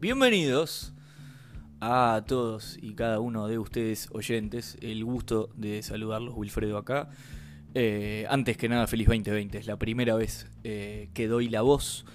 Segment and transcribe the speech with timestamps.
[0.00, 0.94] Bienvenidos
[1.82, 4.78] a todos y cada uno de ustedes oyentes.
[4.80, 7.10] El gusto de saludarlos, Wilfredo acá.
[7.74, 9.58] Eh, antes que nada, feliz 2020.
[9.58, 12.06] Es la primera vez eh, que doy la voz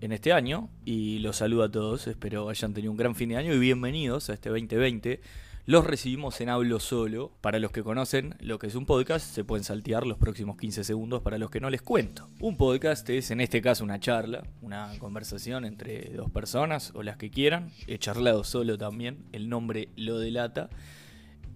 [0.00, 2.06] en este año y los saludo a todos.
[2.06, 5.20] Espero hayan tenido un gran fin de año y bienvenidos a este 2020
[5.66, 7.32] los recibimos en Hablo Solo.
[7.40, 10.84] Para los que conocen lo que es un podcast, se pueden saltear los próximos 15
[10.84, 12.28] segundos para los que no les cuento.
[12.38, 17.16] Un podcast es en este caso una charla, una conversación entre dos personas o las
[17.16, 17.72] que quieran.
[17.88, 20.70] He charlado solo también, el nombre lo delata.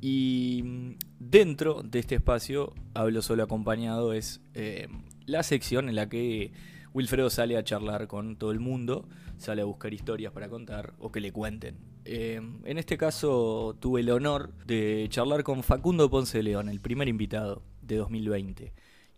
[0.01, 0.91] Y mm,
[1.21, 4.89] dentro de este espacio, Hablo Solo acompañado, es eh,
[5.27, 6.53] la sección en la que
[6.93, 11.13] Wilfredo sale a charlar con todo el mundo, sale a buscar historias para contar o
[11.13, 11.90] que le cuenten.
[12.05, 17.09] Eh, en este caso tuve el honor de charlar con Facundo Ponce León, el primer
[17.09, 18.73] invitado de 2020.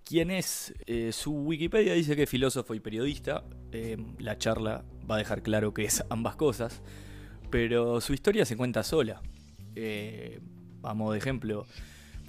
[0.04, 3.44] Quien es, eh, su Wikipedia dice que es filósofo y periodista.
[3.70, 6.82] Eh, la charla va a dejar claro que es ambas cosas.
[7.50, 9.22] Pero su historia se cuenta sola.
[10.80, 11.66] vamos de ejemplo,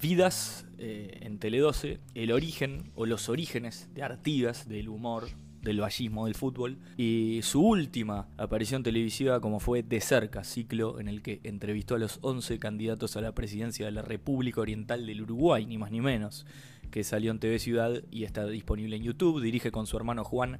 [0.02, 5.28] Vidas en Tele 12, el origen o los orígenes de Artigas, del humor,
[5.64, 6.78] del vallismo del fútbol.
[6.98, 12.00] Y su última aparición televisiva como fue De Cerca, ciclo en el que entrevistó a
[12.00, 16.02] los 11 candidatos a la presidencia de la República Oriental del Uruguay, ni más ni
[16.02, 16.46] menos,
[16.92, 19.42] que salió en TV Ciudad y está disponible en YouTube.
[19.42, 20.60] Dirige con su hermano Juan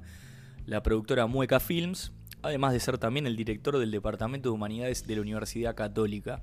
[0.66, 5.16] la productora Mueca Films, además de ser también el director del Departamento de Humanidades de
[5.16, 6.42] la Universidad Católica.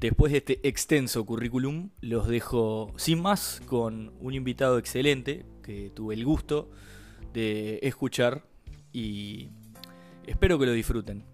[0.00, 6.14] Después de este extenso currículum, los dejo sin más con un invitado excelente que tuve
[6.14, 6.72] el gusto
[7.32, 8.42] de escuchar
[8.92, 9.48] y
[10.26, 11.24] espero que lo disfruten.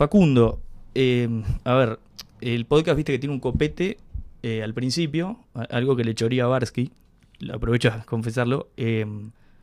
[0.00, 0.62] Facundo,
[0.94, 1.28] eh,
[1.64, 1.98] a ver,
[2.40, 3.98] el podcast viste que tiene un copete
[4.42, 6.90] eh, al principio, algo que le choría a Barsky,
[7.52, 8.70] aprovecho a confesarlo.
[8.78, 9.04] Eh,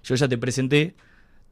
[0.07, 0.95] yo ya te presenté,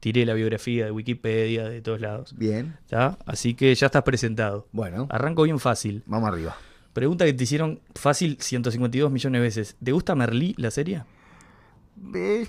[0.00, 2.34] tiré la biografía de Wikipedia, de todos lados.
[2.36, 2.78] Bien.
[3.26, 4.66] Así que ya estás presentado.
[4.72, 5.06] Bueno.
[5.10, 6.02] Arranco bien fácil.
[6.06, 6.56] Vamos arriba.
[6.94, 9.76] Pregunta que te hicieron fácil 152 millones de veces.
[9.84, 11.04] ¿Te gusta Merlí, la serie?
[12.14, 12.46] Eh,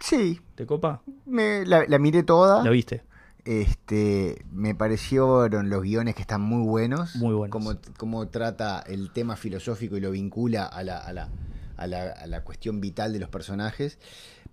[0.00, 0.40] sí.
[0.56, 1.02] ¿Te copa?
[1.24, 2.64] Me, la, miré toda.
[2.64, 3.04] ¿La viste?
[3.44, 7.14] Este, me parecieron los guiones que están muy buenos.
[7.14, 7.52] Muy buenos.
[7.52, 11.28] Como, como trata el tema filosófico y lo vincula a la, a la,
[11.76, 14.00] a la, a la cuestión vital de los personajes.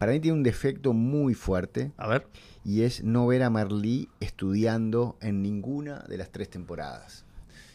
[0.02, 1.92] Para mí tiene un defecto muy fuerte.
[1.98, 2.26] A ver.
[2.66, 7.24] Y es no ver a Merlí estudiando en ninguna de las tres temporadas.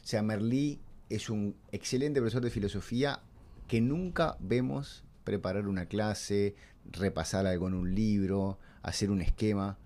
[0.03, 3.21] O sea, Merlí es un excelente profesor de filosofía
[3.69, 6.57] que nunca vemos preparar una clase,
[6.91, 9.79] repasar algo en un libro, hacer un esquema.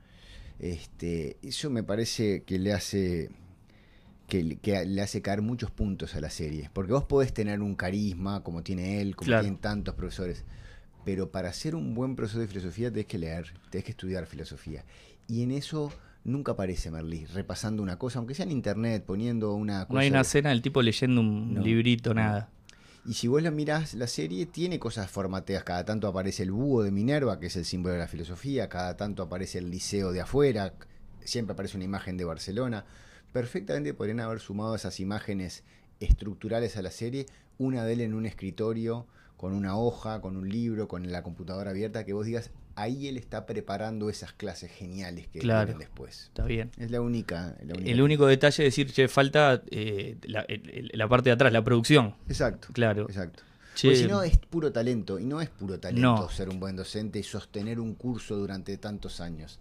[0.58, 3.28] Este, eso me parece que le hace
[4.28, 4.42] que,
[4.86, 6.70] le hace caer muchos puntos a la serie.
[6.72, 10.46] Porque vos podés tener un carisma como tiene él, como tienen tantos profesores
[11.04, 14.84] pero para ser un buen profesor de filosofía tenés que leer, tenés que estudiar filosofía.
[15.28, 15.92] Y en eso
[16.24, 19.94] nunca aparece Merlí, repasando una cosa, aunque sea en internet, poniendo una cosa.
[19.94, 22.50] No hay una escena del tipo leyendo un librito, nada.
[23.06, 25.64] Y si vos la mirás, la serie tiene cosas formateas.
[25.64, 28.68] Cada tanto aparece el búho de Minerva, que es el símbolo de la filosofía.
[28.68, 30.74] Cada tanto aparece el liceo de afuera.
[31.24, 32.84] Siempre aparece una imagen de Barcelona.
[33.32, 35.64] Perfectamente podrían haber sumado esas imágenes
[35.98, 37.24] estructurales a la serie.
[37.56, 39.06] Una de él en un escritorio
[39.40, 43.16] con una hoja, con un libro, con la computadora abierta, que vos digas, ahí él
[43.16, 46.24] está preparando esas clases geniales que claro, después.
[46.24, 46.70] Está bien.
[46.76, 47.56] Es la única.
[47.58, 52.16] el único detalle es decir, che, falta eh, la, parte de atrás, la producción.
[52.28, 52.68] Exacto.
[52.74, 53.06] Claro.
[53.08, 53.42] Exacto.
[53.80, 57.18] Porque si no es puro talento, y no es puro talento ser un buen docente
[57.18, 59.58] y sostener un curso durante tantos años.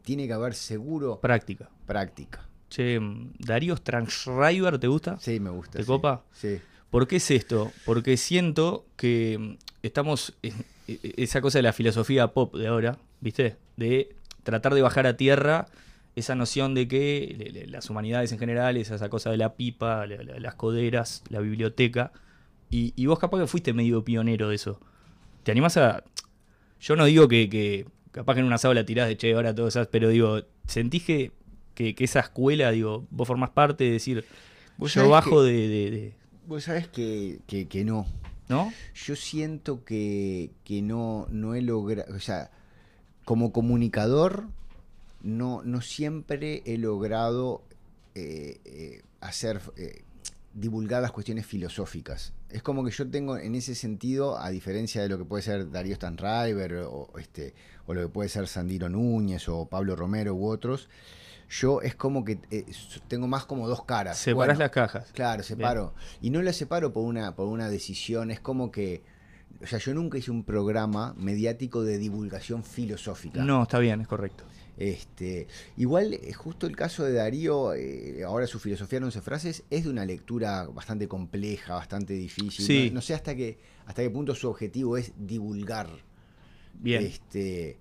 [0.00, 1.20] Tiene que haber seguro.
[1.20, 1.68] Práctica.
[1.84, 2.48] Práctica.
[2.70, 2.98] Che,
[3.38, 5.18] Darío Transriver, ¿te gusta?
[5.20, 5.78] Sí, me gusta.
[5.78, 6.24] ¿Te copa?
[6.32, 6.58] Sí.
[6.90, 7.72] ¿Por qué es esto?
[7.84, 10.34] Porque siento que estamos.
[10.86, 13.56] Esa cosa de la filosofía pop de ahora, ¿viste?
[13.76, 15.66] De tratar de bajar a tierra
[16.16, 21.22] esa noción de que las humanidades en general, esa cosa de la pipa, las coderas,
[21.28, 22.12] la biblioteca.
[22.70, 24.80] Y, vos capaz que fuiste medio pionero de eso.
[25.42, 26.04] ¿Te animás a.?
[26.80, 29.88] Yo no digo que, capaz que en una la tirás de che, ahora todo esas,
[29.88, 31.32] pero digo, ¿sentís que,
[31.74, 34.24] que, esa escuela, digo, vos formás parte de decir,
[34.78, 36.14] yo bajo de
[36.48, 38.06] Vos sabés que, que, no.
[38.48, 38.72] ¿No?
[38.94, 42.50] Yo siento que, que no, no he logrado, o sea,
[43.26, 44.48] como comunicador,
[45.20, 47.62] no, no siempre he logrado
[48.14, 50.04] eh, eh, hacer, eh,
[50.54, 52.32] divulgar las cuestiones filosóficas.
[52.48, 55.70] Es como que yo tengo en ese sentido, a diferencia de lo que puede ser
[55.70, 57.52] Darío Stanriver o, este,
[57.86, 60.88] o lo que puede ser Sandiro Núñez o Pablo Romero u otros,
[61.48, 62.66] yo es como que eh,
[63.08, 64.18] tengo más como dos caras.
[64.18, 65.10] Separás Bueno, las cajas.
[65.12, 65.94] Claro, separo.
[66.20, 69.02] Y no las separo por una, por una decisión, es como que.
[69.62, 73.42] O sea, yo nunca hice un programa mediático de divulgación filosófica.
[73.42, 74.44] No, está bien, es correcto.
[74.76, 79.64] Este, igual, eh, justo el caso de Darío, eh, ahora su filosofía en 11 frases,
[79.70, 82.64] es de una lectura bastante compleja, bastante difícil.
[82.64, 82.88] Sí.
[82.90, 85.88] No, no sé hasta qué, hasta qué punto su objetivo es divulgar.
[86.74, 87.04] Bien.
[87.04, 87.80] Este,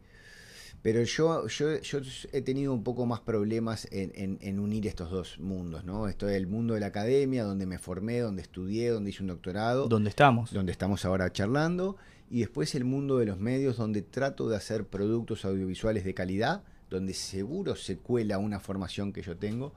[0.82, 2.00] pero yo, yo, yo
[2.32, 6.08] he tenido un poco más problemas en, en- en unir estos dos mundos, ¿no?
[6.08, 9.28] Esto es el mundo de la academia, donde me formé, donde estudié, donde hice un
[9.28, 10.52] doctorado ¿Dónde estamos?
[10.54, 11.98] donde estamos ahora charlando,
[12.30, 16.64] y después el mundo de los medios, donde trato de hacer productos audiovisuales de calidad,
[16.90, 19.74] donde seguro se cuela una formación que yo tengo,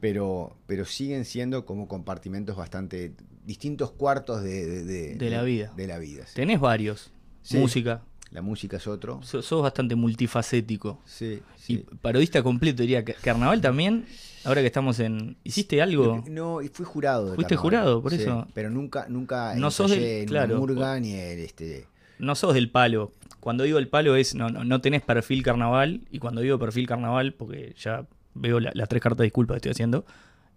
[0.00, 3.14] pero, pero siguen siendo como compartimentos bastante
[3.44, 5.72] distintos cuartos de, de, de- De la vida.
[5.76, 6.26] De la vida.
[6.26, 6.34] sí.
[6.36, 7.10] Tenés varios.
[7.42, 7.56] Sí.
[7.58, 8.04] Música.
[8.30, 9.20] La música es otro.
[9.22, 11.00] So- sos bastante multifacético.
[11.06, 13.04] Sí, Y parodista completo, diría.
[13.04, 14.04] Carnaval también.
[14.44, 15.36] Ahora que estamos en.
[15.44, 16.22] ¿Hiciste algo?
[16.28, 17.34] No, y fui jurado.
[17.34, 18.46] Fuiste carnaval, jurado, por sí, eso.
[18.54, 20.58] Pero nunca, nunca No sos del- claro.
[20.58, 21.86] murga ni el, este.
[22.18, 23.12] No sos del palo.
[23.40, 24.34] Cuando digo el palo es.
[24.34, 26.02] No, no, no tenés perfil carnaval.
[26.10, 29.58] Y cuando digo perfil carnaval, porque ya veo la- las tres cartas de disculpa que
[29.58, 30.04] estoy haciendo.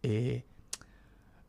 [0.03, 0.43] eh,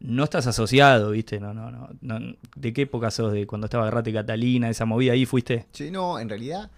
[0.03, 1.41] no estás asociado, ¿viste?
[1.41, 2.37] No, no, no, no.
[2.57, 3.33] ¿De qué época sos?
[3.33, 4.69] ¿De cuando estaba Agarrate Catalina?
[4.71, 5.67] ¿Esa movida ahí fuiste?
[5.73, 6.71] Sí, no, en realidad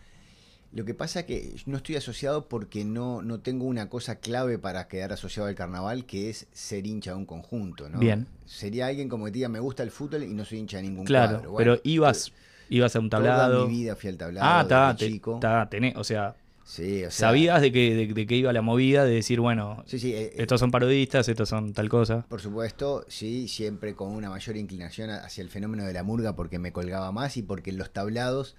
[0.72, 4.58] lo que pasa es que no estoy asociado porque no, no tengo una cosa clave
[4.58, 8.00] para quedar asociado al carnaval, que es ser hincha de un conjunto, ¿no?
[8.00, 8.26] Bien.
[8.46, 11.06] Sería alguien como que diga, me gusta el fútbol y no soy hincha de ningún
[11.06, 11.52] Claro, cuadro.
[11.52, 12.32] Bueno, pero ibas,
[12.68, 13.66] ibas a un toda tablado.
[13.66, 15.34] mi vida fui al tablado Ah, está, te- chico.
[15.36, 18.62] está, tenés, o sea, Sí, o sea, sabías de que, de, de que iba la
[18.62, 22.24] movida, de decir, bueno, Sí, sí, eh, estos son parodistas, estos son tal cosa.
[22.28, 26.58] Por supuesto, sí, siempre con una mayor inclinación hacia el fenómeno de la murga porque
[26.58, 28.56] me colgaba más y porque en los tablados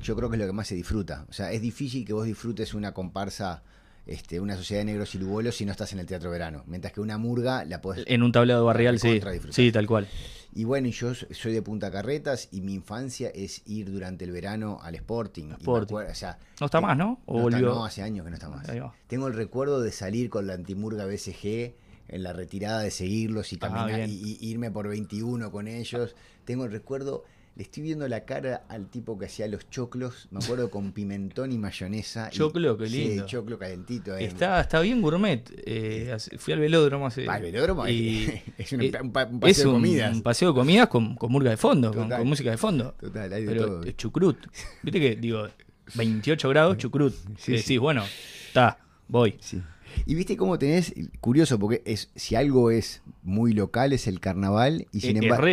[0.00, 1.26] yo creo que es lo que más se disfruta.
[1.28, 3.62] O sea, es difícil que vos disfrutes una comparsa,
[4.06, 6.64] este, una sociedad de negros y lugolos si no estás en el teatro verano.
[6.66, 8.04] Mientras que una murga la podés...
[8.08, 9.20] En un tablado barrial, sí.
[9.50, 10.08] Sí, tal cual.
[10.54, 14.32] Y bueno, yo so- soy de Punta Carretas y mi infancia es ir durante el
[14.32, 15.50] verano al Sporting.
[15.52, 15.94] Sporting.
[15.94, 17.20] acuerdo- o sea, No está más, ¿no?
[17.26, 17.74] ¿O no, está- volvió?
[17.74, 18.66] no, hace años que no está más.
[19.06, 21.74] Tengo el recuerdo de salir con la antimurga BCG
[22.08, 26.14] en la retirada de seguirlos y Ah, caminar y irme por 21 con ellos.
[26.44, 30.42] Tengo el recuerdo, le estoy viendo la cara al tipo que hacía los choclos, me
[30.42, 32.28] acuerdo con pimentón y mayonesa.
[32.32, 33.26] y- Choclo, qué Sí, lindo.
[33.26, 34.16] choclo calentito.
[34.16, 34.24] eh.
[34.24, 35.42] Está, está bien gourmet.
[35.66, 37.26] eh, hace- fui al velódromo hace.
[37.28, 40.14] Ah, el velódromo y es un, eh, un paseo es de comidas.
[40.14, 42.18] un paseo de comidas con, con murga de fondo, con, Total.
[42.20, 42.94] con música de fondo.
[42.98, 43.84] Total, hay de Pero todo.
[43.84, 44.38] eh, chucrut.
[44.82, 45.46] Viste que, digo,
[45.94, 47.12] 28 grados, chucrut.
[47.38, 47.62] Sí, Y sí.
[47.62, 48.02] decís, bueno,
[48.48, 48.78] está,
[49.08, 49.36] voy.
[49.40, 49.60] Sí.
[50.06, 54.86] Y viste cómo tenés, curioso, porque es si algo es muy local es el carnaval
[54.92, 55.46] y sin embargo...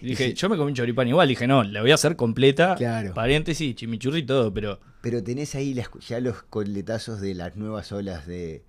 [0.00, 1.28] Dije, yo me comí un choripán igual.
[1.28, 2.74] Dije, no, la voy a hacer completa.
[2.76, 3.14] Claro.
[3.14, 7.92] Paréntesis, chimichurri y todo, pero Pero tenés ahí las- ya los coletazos de las nuevas
[7.92, 8.64] olas de,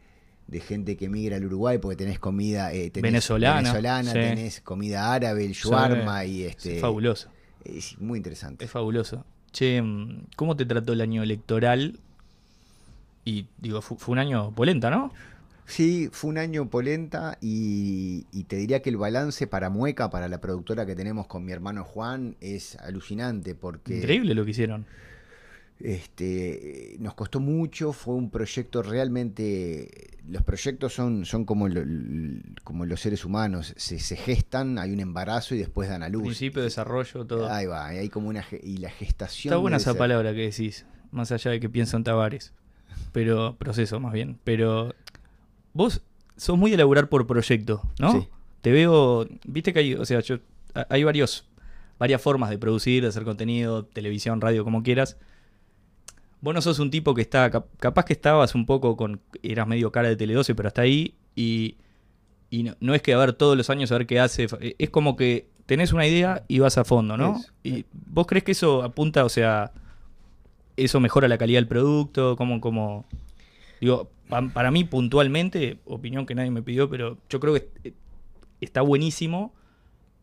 [0.47, 4.19] de gente que migra al Uruguay, porque tenés comida eh, tenés Venezolana, venezolana, sí.
[4.19, 6.75] tenés comida árabe, el shawarma y este...
[6.75, 7.29] es fabuloso.
[7.65, 8.65] Es muy interesante.
[8.65, 9.25] Es fabuloso.
[9.51, 11.99] Che, mm, ¿cómo te trató el año electoral?
[13.25, 15.11] Y digo, fu- fue, un año polenta, ¿no?
[15.65, 20.27] Sí, fue un año polenta y, y te diría que el balance para Mueca, para
[20.27, 23.97] la productora que tenemos con mi hermano Juan, es alucinante porque...
[23.99, 24.85] Increíble lo que hicieron.
[25.79, 31.83] Este, nos costó mucho, fue un proyecto realmente, los proyectos son, son como, lo-
[32.63, 36.23] como los seres humanos, se, se gestan, hay un embarazo y después dan a luz.
[36.23, 37.49] Principio, desarrollo, todo.
[37.51, 39.51] Ahí va, hay como una, y la gestación.
[39.53, 42.53] Está buena esa ser- palabra que decís, más allá de que pienso en Tavares.
[43.11, 44.37] Pero, proceso más bien.
[44.43, 44.93] Pero
[45.73, 46.01] vos
[46.37, 48.11] sos muy de laburar por proyecto, ¿no?
[48.11, 48.27] Sí.
[48.61, 50.37] Te veo, viste que hay, o sea, yo,
[50.73, 51.45] a- hay varios,
[51.99, 55.17] varias formas de producir, de hacer contenido, televisión, radio, como quieras.
[56.41, 59.67] Vos no sos un tipo que está, cap- capaz que estabas un poco con, eras
[59.67, 61.77] medio cara de Tele12, pero hasta ahí y,
[62.49, 64.75] y no, no es que a ver todos los años a ver qué hace, eh,
[64.77, 67.37] es como que tenés una idea y vas a fondo, ¿no?
[67.37, 67.51] Eso.
[67.63, 69.71] ¿Y vos crees que eso apunta, o sea,
[70.77, 72.35] eso mejora la calidad del producto?
[72.35, 73.05] ¿Cómo, cómo?
[73.81, 77.93] Digo, pa- para mí puntualmente, opinión que nadie me pidió, pero yo creo que eh,
[78.61, 79.53] está buenísimo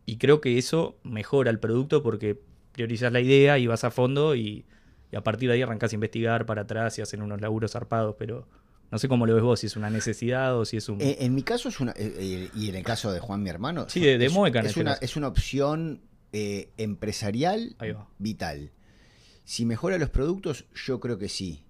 [0.07, 2.39] y creo que eso mejora el producto porque
[2.73, 4.65] priorizas la idea y vas a fondo y,
[5.13, 8.17] y a partir de ahí arrancás a investigar para atrás y hacen unos laburos zarpados,
[8.19, 8.47] pero
[8.91, 11.01] no sé cómo lo ves vos, si es una necesidad o si es un...
[11.01, 13.87] Eh, en mi caso es una, eh, y en el caso de Juan, mi hermano,
[13.89, 16.01] Sí, de- de es, es este una, es una opción
[16.33, 17.77] eh, empresarial
[18.19, 18.71] vital.
[19.51, 21.65] Si mejora los productos, yo creo que sí.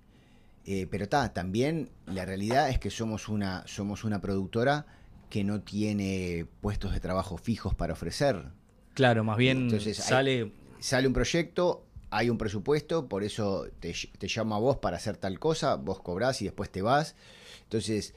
[0.66, 4.84] Eh, pero ta, también la realidad es que somos una, somos una productora
[5.30, 8.44] que no tiene puestos de trabajo fijos para ofrecer.
[8.92, 10.52] Claro, más bien Entonces, hay- sale...
[10.78, 15.16] Sale un proyecto, hay un presupuesto, por eso te, te llamo a vos para hacer
[15.16, 17.16] tal cosa, vos cobrás y después te vas.
[17.62, 18.12] Entonces,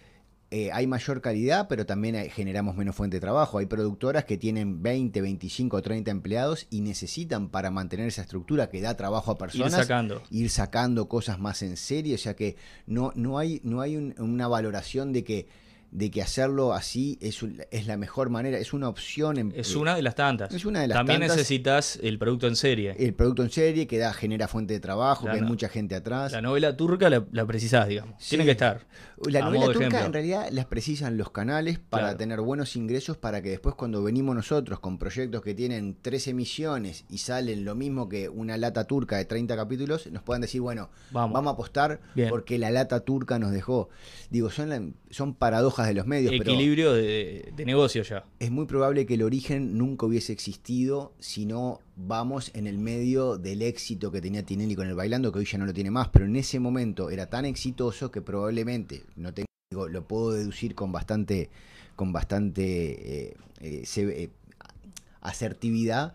[0.55, 3.57] eh, hay mayor calidad, pero también hay- generamos menos fuente de trabajo.
[3.57, 8.79] Hay productoras que tienen 20, 25, 30 empleados y necesitan para mantener esa estructura que
[8.79, 10.21] da trabajo a Ir personas sacando.
[10.29, 12.55] ir sacando cosas más en serio, o sea que
[12.85, 15.47] no, no hay, no hay un- una valoración de que,
[15.93, 19.37] de que hacerlo así es, un- es la mejor manera, es una opción.
[19.37, 20.51] En, Es eh, una de las tantas.
[20.51, 21.37] es una de las También tantas.
[21.37, 22.95] necesitas el producto en serie.
[22.97, 25.93] el producto en serie que da, genera fuente de trabajo, La que hay mucha gente
[25.95, 26.31] atrás.
[26.31, 28.15] La novela turca la, la precisás, digamos.
[28.17, 28.29] Sí.
[28.29, 28.81] Tiene que estar.
[29.27, 30.05] La novela turca ejemplo.
[30.07, 32.17] en realidad las precisan los canales para Claro.
[32.17, 37.05] tener buenos ingresos para que después cuando venimos nosotros con proyectos que tienen tres emisiones
[37.09, 40.89] y salen lo mismo que una lata turca de 30 capítulos, nos puedan decir, bueno,
[41.11, 41.33] Vamos.
[41.35, 42.29] vamos, a apostar Bien.
[42.29, 43.89] porque la lata turca nos dejó.
[44.29, 44.81] Digo, son, la-
[45.11, 48.25] son paradojas de los medios, pero Equilibrio de, de negocio ya.
[48.39, 53.37] es muy probable que el origen nunca hubiese existido si no vamos en el medio
[53.37, 56.09] del éxito que tenía Tinelli con el bailando, que hoy ya no lo tiene más,
[56.09, 60.75] pero en ese momento era tan exitoso que probablemente, no tengo, digo, lo puedo deducir
[60.75, 61.49] con bastante,
[61.95, 64.29] con bastante eh, eh, se- eh,
[65.21, 66.13] asertividad.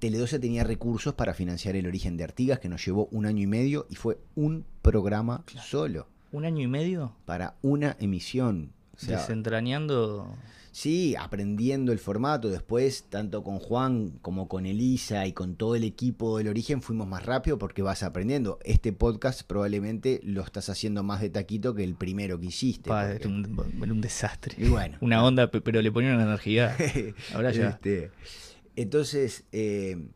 [0.00, 3.46] Tele12 tenía recursos para financiar el origen de Artigas, que nos llevó un año y
[3.46, 7.14] medio y fue un programa solo, ¿Un año y medio?
[7.24, 8.72] para una emisión.
[8.96, 10.36] Sea, Desentrañando.
[10.74, 12.48] Sí, aprendiendo el formato.
[12.48, 17.06] Después, tanto con Juan como con Elisa y con todo el equipo del origen, fuimos
[17.06, 18.58] más rápido porque vas aprendiendo.
[18.64, 22.88] Este podcast probablemente lo estás haciendo más de taquito que el primero que hiciste.
[22.88, 24.54] Pa, porque- era, un, desastre.
[24.56, 24.96] Y bueno.
[25.02, 26.74] Una onda, pe- pero le ponía una energía.
[27.34, 27.68] Ahora ya.
[27.68, 28.10] Este,
[28.74, 30.06] entonces, eh,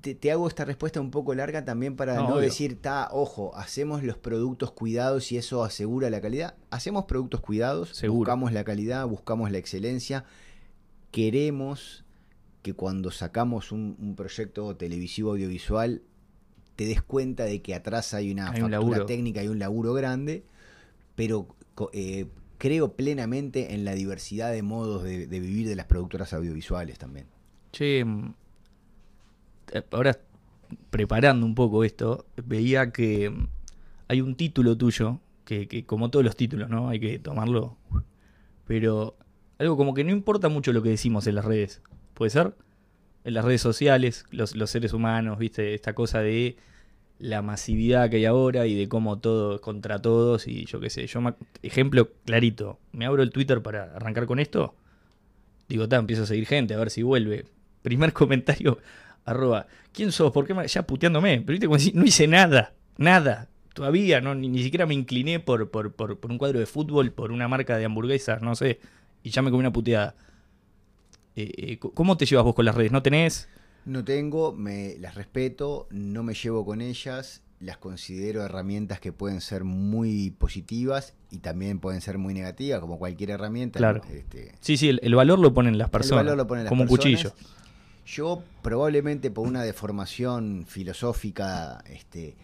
[0.00, 4.02] te, te hago esta respuesta un poco larga también para No, decir, ta, ojo, hacemos
[4.02, 6.54] los productos cuidados y eso asegura la calidad.
[6.70, 8.18] Hacemos productos cuidados, Seguro.
[8.18, 10.24] buscamos la calidad, buscamos la excelencia.
[11.10, 12.04] Queremos
[12.62, 16.02] que cuando sacamos un, un proyecto televisivo audiovisual
[16.76, 20.44] te des cuenta de que atrás hay una Hay factura técnica y un laburo grande,
[21.14, 21.46] pero
[21.92, 22.26] eh,
[22.58, 27.26] creo plenamente en la diversidad de modos de, de vivir de las productoras audiovisuales también.
[27.70, 28.34] Che, mm,
[29.92, 30.18] ahora
[30.90, 33.32] preparando un poco esto, veía que
[34.08, 36.88] hay un título tuyo, que, que como todos los títulos, ¿no?
[36.88, 37.76] Hay que tomarlo.
[38.66, 39.16] Pero
[39.58, 41.82] algo como que no importa mucho lo que decimos en las redes.
[42.14, 42.54] ¿Puede ser?
[43.24, 45.74] En las redes sociales, los, los seres humanos, ¿viste?
[45.74, 46.56] Esta cosa de
[47.18, 50.90] la masividad que hay ahora y de cómo todo es contra todos y yo qué
[50.90, 51.06] sé.
[51.06, 51.20] Yo,
[51.62, 54.74] ejemplo clarito, me abro el Twitter para arrancar con esto.
[55.68, 57.46] Digo, ta, empiezo a seguir gente, a ver si vuelve.
[57.82, 58.78] Primer comentario,
[59.24, 60.32] arroba, ¿quién sos?
[60.32, 60.66] ¿Por qué me...
[60.66, 63.48] Ya puteándome, pero viste como no hice nada, nada.
[63.74, 67.10] Todavía, no, ni, ni siquiera me incliné por, por, por, por un cuadro de fútbol,
[67.10, 68.78] por una marca de hamburguesas, no sé.
[69.22, 70.14] Y ya me comí una puteada.
[71.36, 72.92] Eh, eh, ¿Cómo te llevas vos con las redes?
[72.92, 73.48] ¿No tenés?
[73.84, 79.40] No tengo, me las respeto, no me llevo con ellas, las considero herramientas que pueden
[79.40, 83.78] ser muy positivas y también pueden ser muy negativas, como cualquier herramienta.
[83.78, 84.02] Claro.
[84.10, 86.20] Este, Sí, sí, el, el valor lo ponen las personas.
[86.22, 87.34] El valor lo ponen las como un cuchillo.
[88.06, 92.34] Yo probablemente por una deformación filosófica este,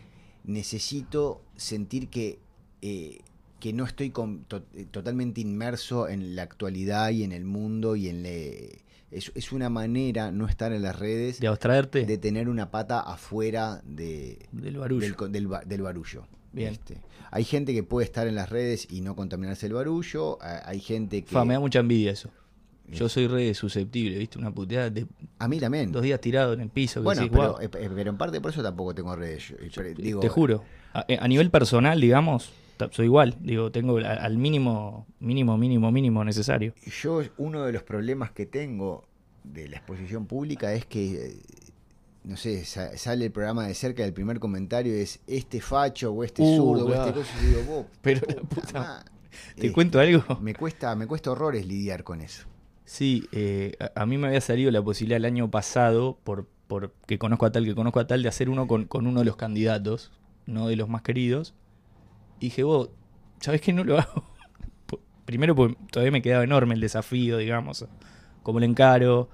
[0.45, 2.38] necesito sentir que,
[2.83, 3.19] eh,
[3.61, 7.95] que no estoy con- to- eh, totalmente inmerso en la actualidad y en el mundo
[7.97, 12.19] y en le, es, es una manera no estar en las redes De abstraerte de
[12.19, 15.02] tener una pata afuera de, del barullo.
[15.02, 16.26] del, co- del ba- del barullo.
[16.52, 16.73] Bien.
[16.73, 16.97] Este,
[17.31, 20.38] hay gente que puede estar en las redes y no contaminarse el barullo.
[20.64, 21.31] Hay gente que.
[21.33, 22.29] Fa, me da mucha envidia eso.
[22.97, 24.39] Yo soy re susceptible, ¿viste?
[24.39, 25.07] Una puteada de
[25.39, 25.93] A mí también.
[25.93, 27.01] dos días tirado en el piso.
[27.01, 27.63] que Bueno, decís, pero, "Guau".
[27.63, 29.49] eh, eh, pero en parte por eso tampoco tengo redes.
[29.49, 30.65] Yo- yo Te- digo, te juro.
[30.93, 32.51] A, eh, a nivel personal, digamos,
[32.91, 33.37] soy igual.
[33.41, 36.75] Digo, tengo al mínimo, mínimo, mínimo, mínimo necesario.
[37.03, 39.05] Yo, uno de los problemas que tengo
[39.45, 41.37] de la exposición pública es que,
[42.25, 46.13] no sé, sa- sale el programa de cerca y el primer comentario es este facho
[46.13, 47.31] o este Uh, zurdo o este cosa.
[47.43, 49.05] Y digo, vos, Pero la puta.
[49.57, 50.41] ¿Te Eh, cuento algo?
[50.41, 52.47] Me cuesta, me cuesta horrores lidiar con eso.
[52.91, 57.21] Sí, eh, a, mí me había salido la posibilidad el año pasado, por, por que
[57.21, 59.37] conozco a tal, que conozco a tal, de hacer uno con, con uno de los
[59.37, 60.11] candidatos,
[60.47, 61.55] no de los más queridos.
[62.41, 62.91] Y dije, vos,
[63.39, 64.25] ¿sabés qué no lo hago?
[65.25, 67.87] Primero, porque todavía me quedaba enorme el desafío, digamos,
[68.43, 69.29] cómo lo encaro,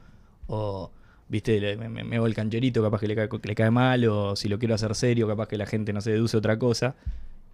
[0.49, 0.91] o,
[1.27, 4.05] viste, me, me, me hago el cancherito, capaz que le, cae, que le cae mal,
[4.05, 6.95] o si lo quiero hacer serio, capaz que la gente no se deduce otra cosa.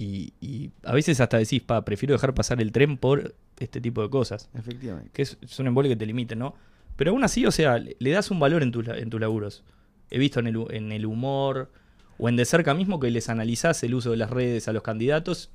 [0.03, 4.03] Y, y a veces hasta decís, pa, prefiero dejar pasar el tren por este tipo
[4.03, 5.11] de cosas Efectivamente.
[5.13, 6.55] que es, es un embole que te limite, ¿no?
[6.97, 9.63] Pero aún así, o sea, le, le das un valor en tus en tus laburos.
[10.11, 11.71] He visto en el, en el humor
[12.19, 14.83] o en de cerca mismo que les analizás el uso de las redes a los
[14.83, 15.51] candidatos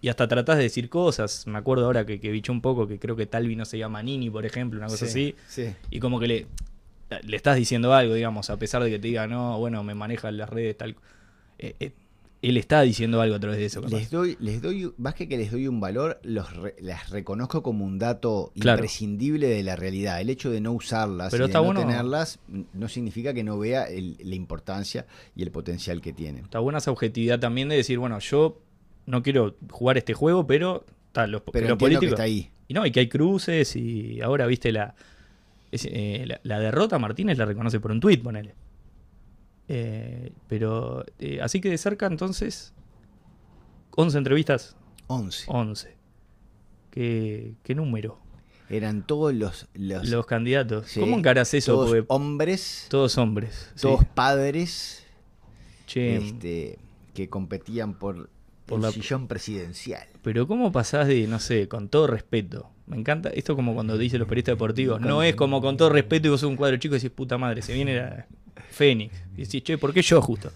[0.00, 1.46] y hasta tratás de decir cosas.
[1.46, 4.02] Me acuerdo ahora que, que biché un poco que creo que Talvi no se llama
[4.02, 5.34] Nini, por ejemplo, una cosa así.
[5.46, 5.74] Sí.
[5.90, 6.46] Y como que le
[7.24, 10.30] le estás diciendo algo, digamos, a pesar de que te diga, no, bueno, me maneja
[10.30, 10.96] las redes, tal.
[11.58, 11.92] Eh, eh,
[12.42, 13.82] él está diciendo algo a través de eso.
[13.82, 13.96] capaz.
[13.98, 17.62] Les doy, les doy, más que que les doy un valor, los re- las reconozco
[17.62, 18.78] como un dato Claro.
[18.78, 20.20] imprescindible de la realidad.
[20.22, 22.38] El hecho de no usarlas Pero y de está no bueno- tenerlas
[22.72, 25.06] no significa que no vea el- la importancia
[25.36, 26.44] y el potencial que tienen.
[26.44, 28.58] Está buena esa objetividad también de decir, bueno, yo
[29.06, 32.08] no quiero jugar este juego, pero tal, los, Pero los que políticos.
[32.12, 32.48] está ahí.
[32.68, 34.94] Y no, y que hay cruces, y ahora viste la.
[35.72, 38.54] es, eh, la, la derrota Martínez la reconoce por un tuit, ponele.
[39.72, 41.04] Eh, pero.
[41.20, 42.72] eh, así que de cerca, entonces.
[43.96, 45.44] 11 entrevistas, 11.
[45.48, 45.96] 11.
[46.90, 48.18] ¿Qué, qué número?
[48.68, 50.86] Eran todos los, los, Los candidatos.
[50.88, 51.72] sí, ¿Cómo encarás eso?
[51.74, 53.70] todos Porque hombres, todos hombres.
[53.74, 53.82] sí.
[53.82, 55.04] todos padres
[55.86, 56.78] Che, este,
[57.14, 58.30] que competían por,
[58.66, 60.06] Por el la- sillón presidencial.
[60.22, 62.70] Pero ¿cómo pasás de, no sé, con todo respeto?
[62.90, 66.26] Me encanta, esto como cuando dicen los periodistas deportivos, no es como con todo respeto
[66.26, 68.26] y vos sos un cuadro chico y decís, puta madre, se viene la
[68.70, 69.14] Fénix.
[69.36, 70.50] Y decís, che, ¿por qué yo justo?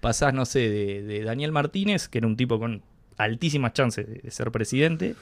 [0.00, 2.82] Pasás, no sé, de, de Daniel Martínez, que era un tipo con
[3.16, 5.14] altísimas chances de, de ser presidente,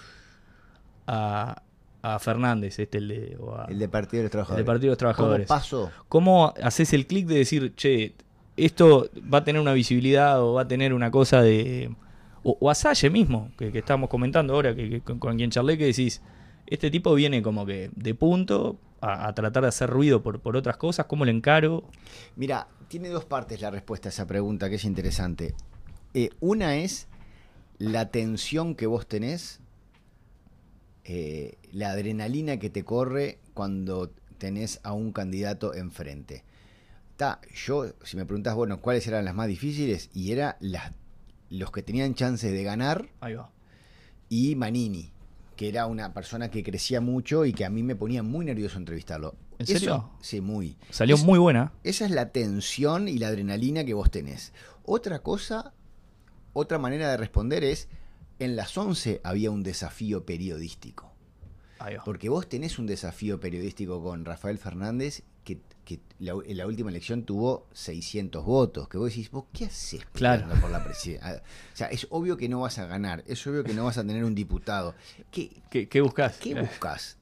[1.06, 1.62] a,
[2.02, 3.36] a Fernández, este, el de...
[3.40, 4.64] o a- El de Partido de los el Trabajadores.
[4.64, 5.46] de Partido de los Trabajadores.
[5.46, 5.90] ¿Cómo pasó?
[6.08, 8.14] ¿Cómo haces el clic de decir, che,
[8.56, 11.94] esto va a tener una visibilidad o va a tener una cosa de...
[12.44, 15.50] O, o a Salle mismo, que, que estábamos comentando ahora, que, que con, con quien
[15.50, 16.22] charlé, que decís,
[16.66, 20.76] este tipo viene como que de punto a, tratar de hacer ruido por, por otras
[20.76, 21.84] cosas, ¿cómo le encaro?
[22.36, 25.54] Mira, tiene dos partes la respuesta a esa pregunta que es interesante.
[26.14, 27.06] Eh, una es
[27.78, 29.60] la tensión que vos tenés,
[31.04, 36.44] eh, la adrenalina que te corre cuando tenés a un candidato enfrente.
[37.16, 40.08] Ta, yo, si me preguntás, bueno, ¿cuáles eran las más difíciles?
[40.14, 40.92] Y era las,
[41.54, 43.50] los que tenían chances de ganar Ahí va.
[44.28, 45.10] y Manini,
[45.56, 48.78] que era una persona que crecía mucho y que a mí me ponía muy nervioso
[48.78, 49.34] entrevistarlo.
[49.58, 50.10] ¿En Eso- serio?
[50.20, 50.76] sí, muy.
[50.90, 51.72] Salió Es- muy buena.
[51.84, 54.52] esa es la tensión y la adrenalina que vos tenés.
[54.84, 55.72] Otra cosa,
[56.52, 57.88] otra manera de responder es,
[58.40, 61.12] en las 11 había un desafío periodístico.
[61.78, 62.04] Ahí va.
[62.04, 66.90] Porque vos tenés un desafío periodístico con Rafael Fernández que, que la, en la última
[66.90, 68.88] elección tuvo 600 votos.
[68.88, 70.46] Que vos decís, vos, ¿qué haces Claro.
[70.60, 71.42] por la presidencia?
[71.72, 74.02] O sea, es obvio que no vas a ganar, es obvio que no vas a
[74.02, 74.94] tener un diputado.
[75.30, 76.38] ¿Qué, ¿Qué, qué buscas?
[76.38, 77.18] ¿Qué buscas?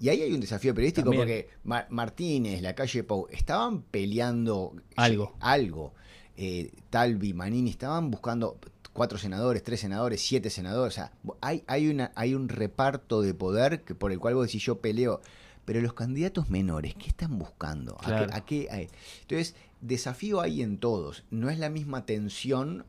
[0.00, 1.22] Y ahí hay un desafío periodístico También.
[1.22, 5.32] porque Ma- Martínez, la calle Pau, estaban peleando Algo.
[5.34, 5.94] eh, algo.
[6.36, 8.58] Eh, Talvi, Manini, estaban buscando
[8.92, 10.94] cuatro senadores, tres senadores, siete senadores.
[10.94, 14.46] O sea, hay, hay, una, hay un reparto de poder que, por el cual vos
[14.46, 15.20] decís yo peleo.
[15.64, 17.96] Pero los candidatos menores, ¿qué están buscando?
[18.02, 18.80] ¿A qué- a qué- a-
[19.22, 21.24] Entonces, desafío hay en todos.
[21.30, 22.84] No es la misma tensión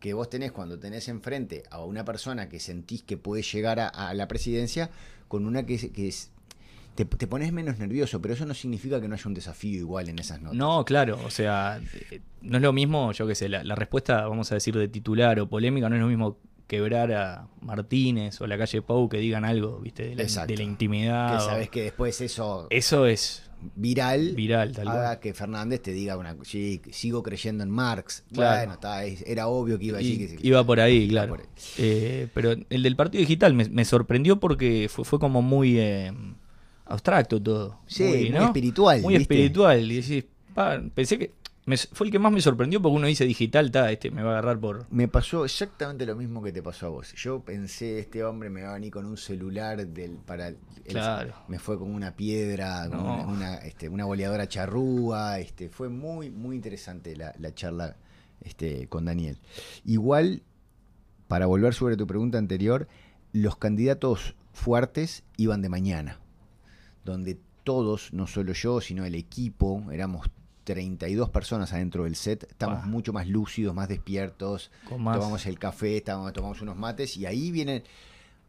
[0.00, 3.88] que vos tenés cuando tenés enfrente a una persona que sentís que puede llegar a,
[3.88, 4.90] a la presidencia
[5.26, 6.30] con una que, que es,
[6.94, 10.08] te, te pones menos nervioso, pero eso no significa que no haya un desafío igual
[10.08, 10.56] en esas notas.
[10.56, 14.26] No, claro, o sea, eh, no es lo mismo, yo qué sé, la, la respuesta,
[14.28, 16.38] vamos a decir, de titular o polémica, no es lo mismo
[16.68, 20.52] quebrar a Martínez o la calle Pau que digan algo, viste, de la, Exacto.
[20.52, 21.30] de la intimidad.
[21.30, 23.42] que o- sabes que después eso Eso es
[23.74, 25.18] viral, viral, tal haga cual.
[25.20, 28.22] que Fernández te diga una sí, sigo creyendo en Marx.
[28.32, 28.58] Claro.
[28.58, 30.12] Bueno, está, es- era obvio que iba allí.
[30.12, 31.30] Y- que se- iba por ahí, claro.
[31.30, 31.46] por ahí.
[31.78, 36.12] Eh, pero el del partido digital me, me sorprendió porque fue, fue como muy eh,
[36.86, 37.80] abstracto todo.
[37.86, 38.44] Sí, muy ¿no?
[38.46, 39.34] espiritual, Muy ¿viste?
[39.34, 39.90] espiritual.
[39.90, 41.32] Y decís, pa, pensé que
[41.68, 44.30] me- fue el que más me sorprendió porque uno dice digital, ta, este me va
[44.30, 44.86] a agarrar por...
[44.90, 47.12] Me pasó exactamente lo mismo que te pasó a vos.
[47.14, 51.34] Yo pensé, este hombre me va a venir con un celular del para el- Claro.
[51.48, 53.14] me fue con una piedra, con No.
[53.14, 57.96] una, una, este, una boleadora charrúa, este, fue muy, muy interesante la, la charla
[58.40, 59.38] este, con Daniel.
[59.84, 60.42] Igual,
[61.28, 62.88] para volver sobre tu pregunta anterior,
[63.32, 66.18] los candidatos fuertes iban de mañana,
[67.04, 70.30] donde todos, no solo yo, sino el equipo, éramos
[70.68, 75.16] 32 personas adentro del set, estamos mucho más lúcidos, más despiertos, más...
[75.16, 77.84] tomamos el café, tomamos unos mates y ahí viene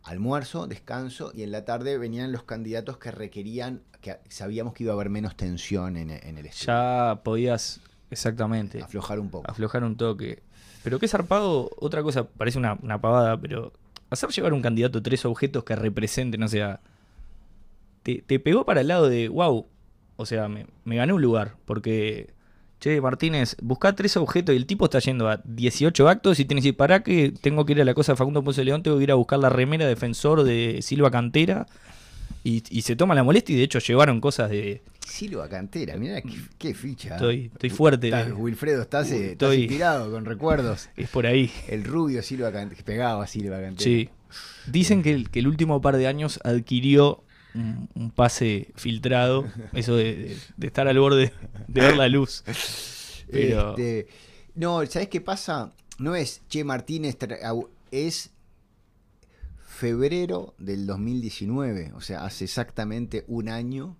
[0.04, 4.92] almuerzo, descanso y en la tarde venían los candidatos que requerían, que sabíamos que iba
[4.92, 6.74] a haber menos tensión en, en el estudio.
[6.74, 7.80] Ya podías,
[8.12, 9.50] exactamente, Aflojar un poco.
[9.50, 10.44] aflojar un toque.
[10.84, 13.72] Pero qué zarpado, otra cosa, parece una, una pavada, pero
[14.10, 16.82] hacer llevar a un candidato tres objetos que representen, o sea,
[18.04, 19.68] te, te pegó para el lado de, wow,
[20.20, 22.30] o sea, me, me gané un lugar, porque,
[22.80, 26.62] che, Martínez, buscá tres objetos y el tipo está yendo a 18 actos y tenés
[26.64, 28.84] que decir, pará que tengo que ir a la cosa de Facundo Ponce de León,
[28.84, 31.66] tengo que ir a buscar la remera defensor de Silva Cantera.
[32.44, 34.82] Y, y se toma la molestia y de hecho llevaron cosas de...
[35.06, 37.16] Silva Cantera, mira qué, qué ficha.
[37.16, 38.08] Estoy, estoy fuerte.
[38.08, 40.90] Estás- eh, Wilfredo, estás, eh, estás Estoy- inspirado con recuerdos.
[40.96, 41.52] es por ahí.
[41.68, 43.84] El rubio Silva Cantera, pegaba a Silva Cantera.
[43.84, 44.10] Sí.
[44.68, 47.24] Dicen que el, que el último par de años adquirió
[47.56, 51.32] un, un pase filtrado, eso de, de- de estar al borde
[51.68, 52.44] de ver la luz.
[53.32, 54.08] Pero Este,
[54.56, 55.72] no, ¿sabes qué pasa?
[55.98, 57.18] No es Che Martínez,
[57.92, 58.32] es
[59.66, 63.98] febrero del 2019, o sea, hace exactamente un año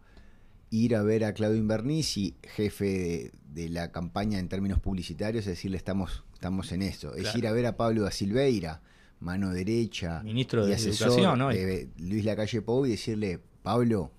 [0.72, 3.32] ir a ver a Claudio Invernici, jefe de,
[3.64, 7.16] de la campaña en términos publicitarios, es decirle estamos, estamos en esto.
[7.16, 8.82] Es ir a ver a Pablo da Silveira,
[9.20, 11.50] mano derecha, Ministro y de asesor Educación, ¿no?
[11.50, 14.12] de Luis Lacalle Pou y decirle, Pablo,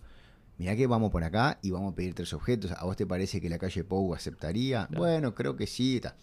[0.59, 2.73] mirá que vamos por acá y vamos a pedir tres objetos.
[2.73, 4.87] ¿A vos te parece que la calle Pou aceptaría?
[4.87, 5.01] Claro.
[5.03, 6.01] Bueno, creo que sí.
[6.01, 6.17] ta.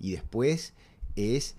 [0.00, 0.74] Y después
[1.16, 1.56] es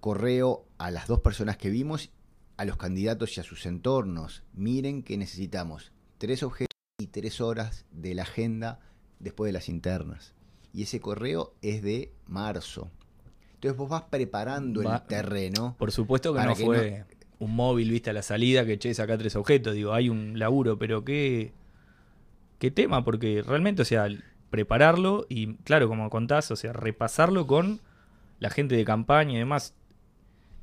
[0.00, 2.10] correo a las dos personas que vimos,
[2.56, 4.42] a los candidatos y a sus entornos.
[4.52, 8.80] Miren que necesitamos tres objetos y tres horas de la agenda
[9.18, 10.34] después de las internas.
[10.72, 12.90] Y ese correo es de marzo.
[13.60, 15.76] Entonces vos vas preparando Va- el terreno.
[15.78, 17.04] por supuesto que no que fue
[17.38, 19.74] un móvil, viste, a la salida que che, saca tres objetos.
[19.74, 21.52] Digo, hay un laburo, pero qué,
[22.58, 24.08] qué tema, porque realmente, o sea,
[24.50, 27.80] prepararlo y, claro, como contás, o sea, repasarlo con
[28.38, 29.74] la gente de campaña y demás.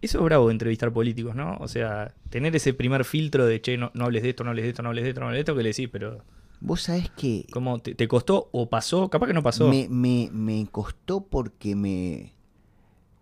[0.01, 1.57] Eso es bravo de entrevistar políticos, ¿no?
[1.59, 4.63] O sea, tener ese primer filtro de, che, no, no hables de esto, no hables
[4.65, 6.23] de esto, no hables de esto, no hables de esto, que le decís, pero
[6.59, 9.09] Vos sabés que ¿cómo te, te costó o pasó?
[9.09, 9.67] Capaz que no pasó.
[9.69, 12.33] Me, me- me costó porque me,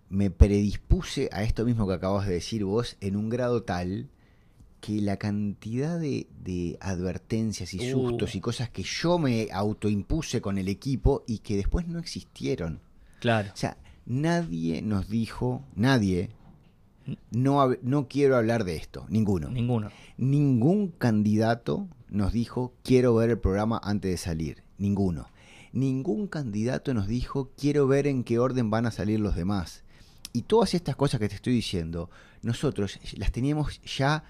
[0.09, 4.09] me predispuse a esto mismo que acabas de decir vos en un grado tal
[4.81, 7.91] que la cantidad de, de advertencias y Uh.
[7.91, 12.81] sustos y cosas que yo me autoimpuse con el equipo y que después no existieron.
[13.19, 13.49] Claro.
[13.51, 16.29] O sea, nadie nos dijo, nadie,
[17.31, 19.49] no, no quiero hablar de esto, ninguno.
[19.49, 19.89] Ninguno.
[20.17, 24.63] Ningún candidato nos dijo quiero ver el programa antes de salir.
[24.77, 25.27] Ninguno.
[25.71, 29.83] Ningún candidato nos dijo quiero ver en qué orden van a salir los demás.
[30.35, 32.09] Y todas estas cosas que te estoy diciendo,
[32.41, 34.25] nosotros las teníamos ya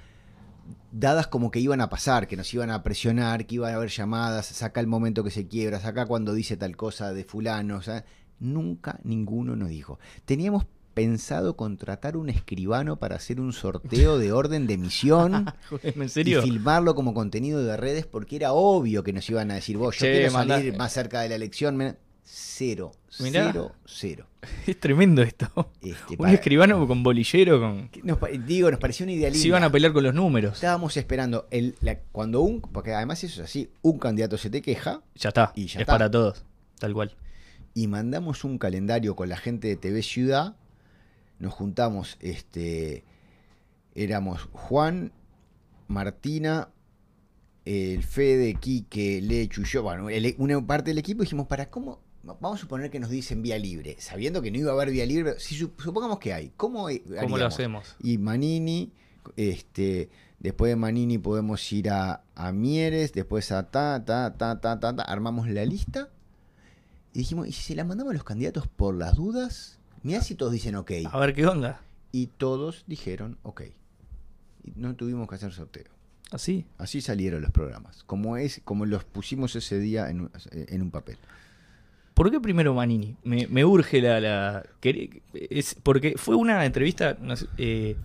[0.92, 3.90] dadas como que iban a pasar, que nos iban a presionar, que iban a haber
[3.90, 7.78] llamadas, saca el momento que se quiebra, saca cuando dice tal cosa de fulano.
[7.78, 8.06] o sea,
[8.40, 9.98] nunca ninguno nos dijo.
[10.26, 15.52] Teníamos pensado contratar un escribano para hacer un sorteo de orden de emisión
[15.84, 19.78] ¿En y filmarlo como contenido de redes porque era obvio que nos iban a decir,
[19.78, 21.98] vos, yo Che, quiero salir más cerca de la elección.
[22.26, 22.32] Men-".
[22.34, 23.52] Cero, Mirá.
[23.52, 24.26] cero, cero.
[24.68, 25.72] Es tremendo esto.
[25.82, 27.90] Este, Un escribano con bolillero, con...
[28.04, 29.48] nos pa- digo, nos pareció una idea Se linda.
[29.48, 30.56] iban a pelear con los números.
[30.56, 34.62] Estábamos esperando el, la- cuando un, porque además eso es así, un candidato se te
[34.62, 35.52] queja Ya está.
[35.56, 35.94] Y ya es está.
[35.94, 36.44] para todos.
[36.80, 37.16] Tal cual.
[37.74, 40.56] y mandamos un calendario con la gente de TV Ciudad,
[41.40, 43.04] nos juntamos, este,
[43.94, 45.12] éramos Juan,
[45.88, 46.70] Martina,
[47.66, 52.00] el Fede, Quique, Lechu y yo, bueno, el- una parte del equipo dijimos, ¿para cómo?
[52.26, 55.06] Vamos a suponer que nos dicen vía libre, sabiendo que no iba a haber vía
[55.06, 57.96] libre, si sup- supongamos que hay, ¿cómo, eh, ¿Cómo lo hacemos?
[58.02, 58.92] Y Manini,
[59.38, 60.10] este,
[60.40, 64.96] después de Manini podemos ir a, a Mieres, después a ta, ta, ta, ta, ta,
[64.96, 66.10] ta, armamos la lista
[67.14, 69.78] y dijimos, ¿y si se la mandamos a los candidatos por las dudas?
[70.04, 70.92] Mirá si todos dicen ok.
[71.12, 71.82] A ver qué onda.
[72.12, 73.62] Y todos dijeron ok.
[74.64, 75.86] Y no tuvimos que hacer sorteo.
[76.32, 76.66] Así.
[76.78, 81.18] Así salieron los programas, como es, como los pusimos ese día en, en un papel.
[82.16, 83.16] ¿Por qué primero Manini?
[83.24, 84.20] Me, me urge la...
[84.20, 84.64] la
[85.34, 87.96] es porque fue una entrevista no sé, eh,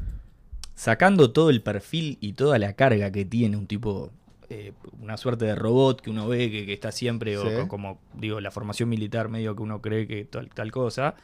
[0.75, 4.11] sacando todo el perfil y toda la carga que tiene un tipo...
[4.51, 8.41] eh, una suerte de robot que uno ve que, que está siempre, o como digo,
[8.41, 11.15] la formación militar medio que uno cree que tal, tal cosa.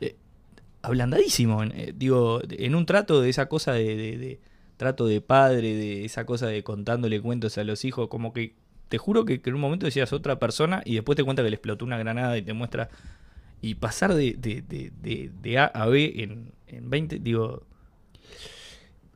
[0.00, 0.14] Eh,
[0.82, 4.40] ablandadísimo, eh, digo, en un trato de esa cosa de, de- de
[4.76, 8.54] trato de padre, de esa cosa de contándole cuentos a los hijos, como que
[8.88, 11.50] te juro que, que en un momento decías otra persona y después te cuenta que
[11.50, 12.88] le explotó una granada y te muestra.
[13.60, 17.64] Y pasar de, de, de, de- de A a B en, en 20, digo,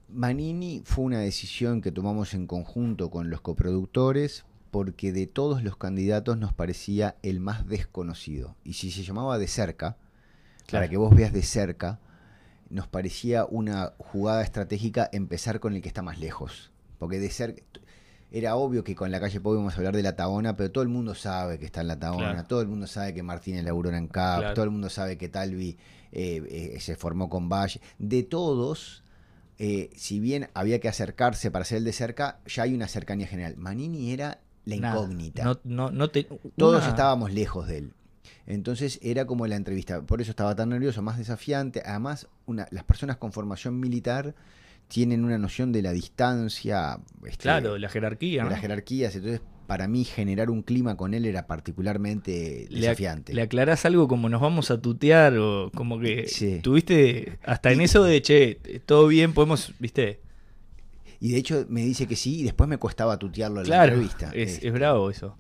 [0.08, 5.76] Manini fue una decisión que tomamos en conjunto con los coproductores porque de todos los
[5.76, 8.56] candidatos nos parecía el más desconocido.
[8.64, 9.96] Y si se llamaba de cerca,
[10.70, 12.00] para que vos veas de cerca,
[12.70, 16.70] nos parecía una jugada estratégica empezar con el que está más lejos.
[16.98, 17.62] Porque de cerca
[18.32, 20.82] era obvio que con la calle Pau íbamos a hablar de la Tabona, pero todo
[20.82, 22.48] el mundo sabe que está en la Tabona, Claro.
[22.48, 24.54] todo el mundo sabe que Martínez laburó en CAP, Claro.
[24.54, 25.76] todo el mundo sabe que Talvi
[26.12, 27.80] eh, eh, se formó con Valle.
[27.98, 29.02] De todos,
[29.58, 33.26] eh, si bien había que acercarse para ser el de cerca, ya hay una cercanía
[33.26, 33.56] general.
[33.56, 35.44] Manini era la incógnita.
[35.44, 36.24] No, no, no te,
[36.56, 37.92] Todos estábamos lejos de él.
[38.46, 40.02] Entonces era como la entrevista.
[40.02, 41.82] Por eso estaba tan nervioso, más desafiante.
[41.84, 44.34] Además, una, las personas con formación militar
[44.88, 48.40] tienen una noción de la distancia, este, Claro, la jerarquía.
[48.42, 48.50] de ¿no?
[48.50, 49.14] las jerarquías.
[49.16, 53.32] Entonces, para mí, generar un clima con él era particularmente le, desafiante.
[53.32, 56.60] le aclarás algo como nos vamos a tutear o como que Sí.
[56.62, 60.20] tuviste hasta en eso de, che, todo bien, podemos, viste,
[61.20, 64.30] Y de hecho me dice que sí y después me costaba tutearlo en la entrevista.
[64.34, 65.36] es, Este, es bravo eso.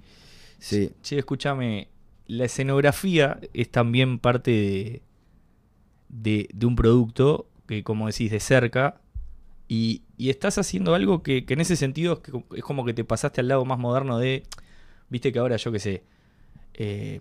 [0.58, 0.92] Sí.
[1.02, 1.88] Che, escúchame,
[2.28, 5.02] la escenografía es también parte de,
[6.08, 9.00] de, de un producto que, como decís, de cerca,
[9.72, 13.40] y, estás haciendo algo que, en ese sentido es, que- es como que te pasaste
[13.40, 14.44] al lado más moderno de,
[15.08, 16.04] viste que ahora yo qué sé,
[16.74, 17.20] eh,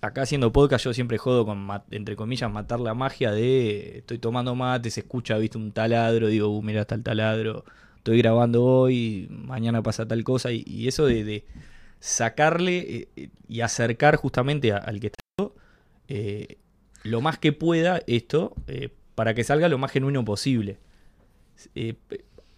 [0.00, 4.54] acá haciendo podcast yo siempre jodo con, entre comillas, matar la magia de estoy tomando
[4.54, 7.64] mate, se escucha, viste, un taladro, digo, uh, mira, está el taladro,
[7.96, 11.44] estoy grabando hoy, mañana pasa tal cosa, y, eso de,
[11.98, 15.52] sacarle eh, eh, y acercar justamente al que está
[16.08, 16.58] eh,
[17.02, 18.54] lo más que pueda esto
[19.16, 20.78] para que salga lo más genuino posible.
[21.74, 21.94] Eh,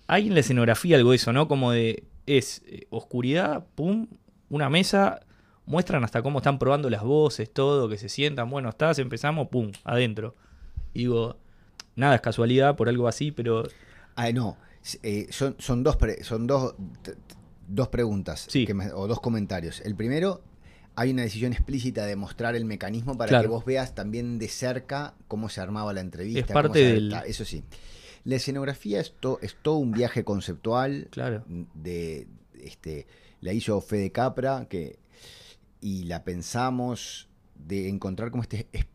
[0.07, 1.49] hay en la escenografía algo de eso, ¿no?
[1.49, 4.07] Como de es eh, oscuridad, pum,
[4.51, 5.21] una mesa,
[5.67, 9.71] muestran hasta cómo están probando las voces, todo, que se sientan, bueno, estás, empezamos, pum,
[9.85, 10.35] adentro.
[10.95, 11.37] Y digo,
[11.97, 13.65] nada es casualidad por algo así, pero
[14.17, 14.57] Ah, no.
[15.03, 16.75] Eh, son, son dos pre- son dos,
[17.67, 18.67] dos preguntas Sí.
[18.67, 19.81] que me- o dos comentarios.
[19.83, 20.43] El primero,
[20.97, 23.43] hay una decisión explícita de mostrar el mecanismo para Claro.
[23.45, 26.41] que vos veas también de cerca cómo se armaba la entrevista.
[26.41, 27.63] Es cómo parte se del- Eso sí.
[28.29, 31.09] La escenografía es, to- es todo un viaje conceptual.
[31.11, 31.45] claro.
[31.75, 32.27] de
[32.63, 33.07] este
[33.41, 34.99] la hizo Fede Capra que
[35.81, 38.87] y la pensamos de encontrar como este es-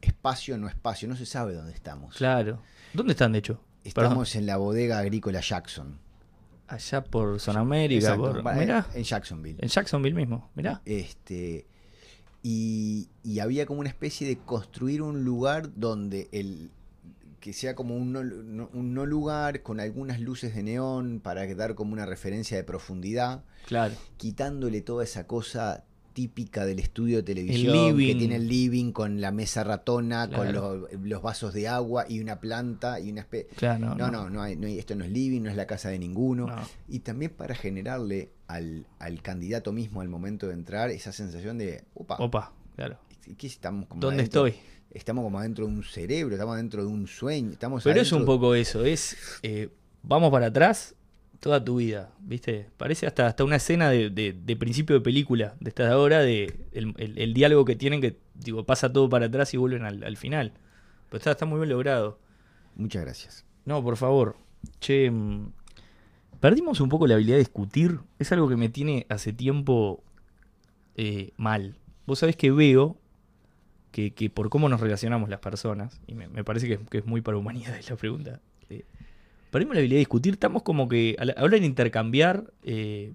[0.00, 2.62] espacio no espacio no se sabe dónde estamos Claro.
[2.94, 3.60] ¿Dónde están, de hecho?
[3.94, 4.04] Perdón.
[4.12, 5.98] estamos en la bodega agrícola Jackson
[6.68, 8.54] Allá por Zona América, Exacto, por...
[8.56, 10.80] Mirá, en Jacksonville en Jacksonville mismo, mirá.
[10.84, 11.66] este
[12.42, 16.70] y, y había como una especie de construir un lugar donde el
[17.40, 21.46] que sea como un no, no- un no lugar con algunas luces de neón para
[21.54, 23.94] dar como una referencia de profundidad Claro.
[24.16, 29.30] quitándole toda esa cosa típica del estudio de televisión que tiene el living con la
[29.30, 33.78] mesa ratona, con los, los vasos de agua y una planta y una espe- Claro,
[33.90, 35.90] no, no, no, no, hay- no hay- esto no es living, no es la casa
[35.90, 36.46] de ninguno.
[36.48, 36.56] no.
[36.88, 41.84] Y también para generarle al, al candidato mismo al momento de entrar esa sensación de,
[41.94, 42.98] opa, Opa, claro.
[43.36, 44.46] ¿qué estamos como ¿Dónde adentro?
[44.48, 44.60] estoy?
[44.90, 48.24] Estamos como adentro de un cerebro, estamos dentro de un sueño, estamos Pero es un
[48.24, 49.68] poco eso, es eh,
[50.02, 50.94] vamos para atrás
[51.40, 52.68] toda tu vida, ¿viste?
[52.76, 56.66] Parece hasta, hasta una escena de, de- de principio de película, de esta hora, de
[56.72, 60.02] el, el- el diálogo que tienen que, digo, pasa todo para atrás y vuelven al,
[60.02, 60.52] al final.
[61.08, 62.18] Pero está, está muy bien logrado.
[62.74, 63.44] Muchas gracias.
[63.66, 64.36] No, por favor.
[64.80, 65.52] Che, mm,
[66.40, 68.00] perdimos un poco la habilidad de discutir.
[68.18, 70.02] Es algo que me tiene hace tiempo
[70.96, 71.76] eh, mal.
[72.06, 72.96] Vos sabés que veo
[73.90, 77.06] que, que por cómo nos relacionamos las personas, y me, me parece que, que es
[77.06, 78.84] muy para humanidad la pregunta, eh,
[79.50, 80.34] perdimos la habilidad de discutir.
[80.34, 83.14] Estamos como que, a la hora de intercambiar, eh,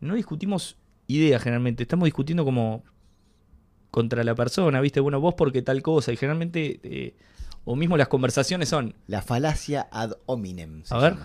[0.00, 0.76] no discutimos
[1.06, 1.82] ideas generalmente.
[1.82, 2.84] Estamos discutiendo como
[3.90, 5.00] contra la persona, ¿viste?
[5.00, 6.12] Bueno, vos porque tal cosa.
[6.12, 7.14] Y generalmente, eh,
[7.64, 10.84] o mismo las conversaciones son, La falacia ad hominem.
[10.84, 11.16] se A ver.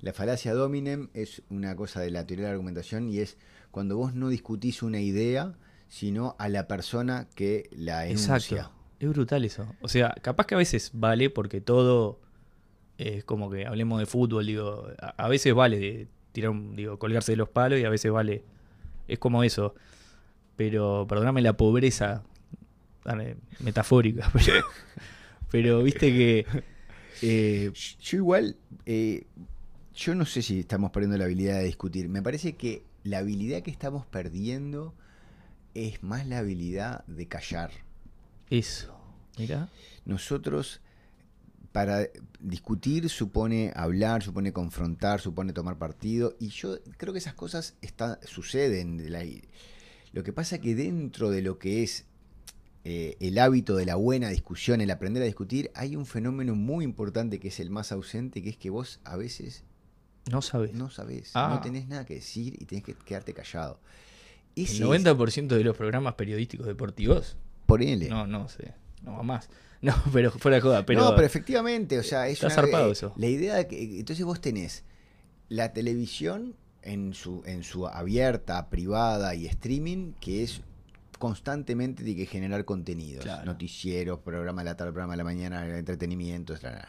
[0.00, 3.36] La falacia ad hominem es una cosa de la teoría de la argumentación y es
[3.70, 5.54] cuando vos no discutís una idea,
[5.92, 8.36] sino a la persona que la enuncia.
[8.36, 8.72] Exacto.
[8.98, 9.66] Es brutal eso.
[9.82, 12.18] O sea, capaz que a veces vale porque todo
[12.96, 16.98] es como que hablemos de fútbol, digo, a, a veces vale de tirar un, digo,
[16.98, 18.42] colgarse de los palos y a veces vale.
[19.06, 19.74] Es como eso.
[20.56, 22.22] Pero, perdóname la pobreza
[23.04, 24.64] dale, metafórica, pero,
[25.50, 26.46] pero viste que
[27.20, 29.26] eh, Yo igual, eh,
[29.94, 32.08] yo no sé si estamos perdiendo la habilidad de discutir.
[32.08, 34.94] Me parece que la habilidad que estamos perdiendo
[35.74, 37.70] es más la habilidad de callar.
[38.50, 38.94] eso,
[39.38, 39.68] mira,
[40.04, 40.80] Nosotros,
[41.72, 42.06] para
[42.40, 46.34] discutir, supone hablar, supone confrontar, supone tomar partido.
[46.38, 48.98] Y yo creo que esas cosas están, suceden.
[48.98, 49.24] de la-
[50.12, 52.04] lo que pasa que dentro de lo que es
[52.84, 56.84] eh, el hábito de la buena discusión, el aprender a discutir, hay un fenómeno muy
[56.84, 59.62] importante que es el más ausente, que es que vos a veces
[60.30, 60.74] no sabes.
[60.74, 61.48] no sabés, Ah.
[61.54, 63.78] no tenés nada que decir y tenés que quedarte callado.
[64.56, 67.36] El Ese es- 90% de los programas periodísticos deportivos,
[67.66, 68.08] ponele.
[68.08, 69.48] no, no sé, no va más.
[69.82, 72.88] No, pero fuera de joda, pero, no, pero efectivamente, o sea, es Está una- zarpado
[72.90, 73.12] eh, eso.
[73.16, 74.84] La idea de que entonces vos tenés
[75.48, 80.60] la televisión en su en su abierta, privada y streaming que es
[81.18, 83.44] constantemente tiene que generar contenidos, Claro.
[83.44, 86.84] noticieros, programa de la tarde, programa de la mañana, entretenimiento, etc.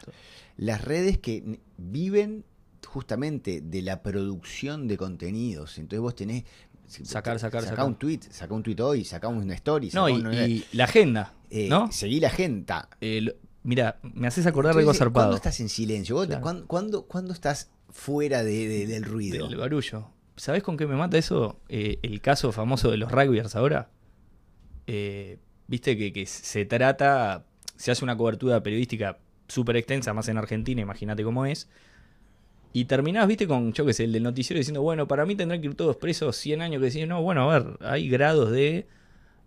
[0.58, 2.46] Las redes que viven
[2.86, 5.78] justamente de la producción de contenidos.
[5.80, 6.44] Entonces vos tenés
[6.88, 7.86] Sacar, sacar, saca sacar.
[7.86, 11.34] un tweet, saca un tweet hoy, saca una story, No, y, una- y la agenda,
[11.50, 11.92] eh, ¿no?
[11.92, 12.74] seguí la gente.
[13.02, 15.26] Eh, mira, me haces acordar de algo zarpado.
[15.28, 16.16] ¿Cuándo estás en silencio?
[16.16, 16.42] ¿Vos te- Claro.
[16.44, 19.48] ¿cuándo, cuándo- cuándo estás fuera de- de- del ruido?
[19.48, 20.10] Del barullo.
[20.36, 21.60] ¿Sabés con qué me mata eso?
[21.70, 23.90] Eh, el caso famoso de los rugbyers ahora.
[25.68, 27.46] Viste que, que se trata,
[27.78, 29.18] se hace una cobertura periodística
[29.48, 31.70] súper extensa, más en Argentina, imagínate cómo es.
[32.74, 35.62] Y terminás, viste, con, yo qué sé, el del noticiero diciendo, bueno, para mí tendrán
[35.62, 36.80] que ir todos presos 100 años.
[36.82, 38.88] Que decís, no, bueno, a ver, hay grados de.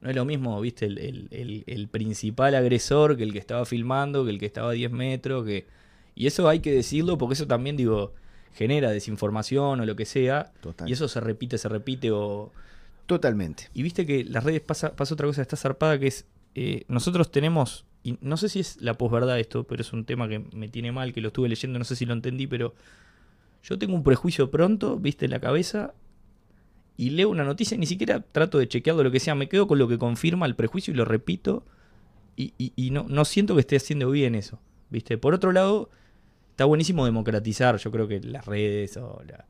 [0.00, 3.64] No es lo mismo, viste, el, el- el- el principal agresor que el que estaba
[3.64, 5.44] filmando, que el que estaba a 10 metros.
[5.44, 5.66] que
[6.14, 8.12] Y eso hay que decirlo porque eso también, digo,
[8.54, 10.52] genera desinformación o lo que sea.
[10.60, 10.88] Total.
[10.88, 12.10] Y eso se repite, se repite.
[12.12, 12.52] o
[13.06, 13.68] Totalmente.
[13.74, 16.26] Y viste que las redes pasa, pasa otra cosa, está zarpada, que es.
[16.54, 17.84] eh, nosotros tenemos.
[18.02, 20.92] Y no sé si es la posverdad esto, pero es un tema que me tiene
[20.92, 22.74] mal, que lo estuve leyendo, no sé si lo entendí, pero.
[23.68, 25.92] Yo tengo un prejuicio pronto, viste, en la cabeza.
[26.96, 29.35] Y leo una noticia y ni siquiera trato de chequearlo lo que sea.
[29.35, 31.64] Me quedo con lo que confirma el prejuicio y lo repito.
[32.37, 34.59] Y, y- y no, no siento que esté haciendo bien eso.
[34.88, 35.18] ¿Viste?
[35.18, 35.90] Por otro lado,
[36.50, 37.76] está buenísimo democratizar.
[37.79, 39.44] Yo creo que las redes o la,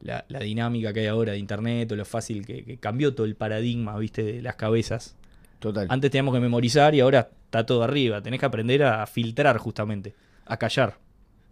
[0.00, 3.26] la- la dinámica que hay ahora de internet o lo fácil que, que cambió todo
[3.26, 4.22] el paradigma, ¿viste?
[4.22, 5.16] De las cabezas.
[5.58, 5.88] Total.
[5.90, 8.22] Antes teníamos que memorizar y ahora está todo arriba.
[8.22, 10.14] Tenés que aprender a filtrar justamente,
[10.46, 10.96] a callar.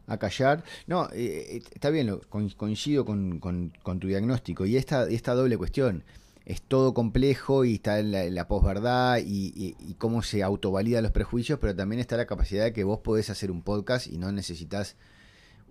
[0.06, 0.62] A callar.
[0.86, 2.20] No, eh, eh, está bien, lo-
[2.56, 4.66] coincido con, con- con tu diagnóstico.
[4.66, 6.04] Y esta, esta doble cuestión.
[6.44, 10.44] Es todo complejo y está en la, en la posverdad y, y- y cómo se
[10.44, 14.06] autovalidan los prejuicios, pero también está la capacidad de que vos podés hacer un podcast
[14.06, 14.94] y no necesitas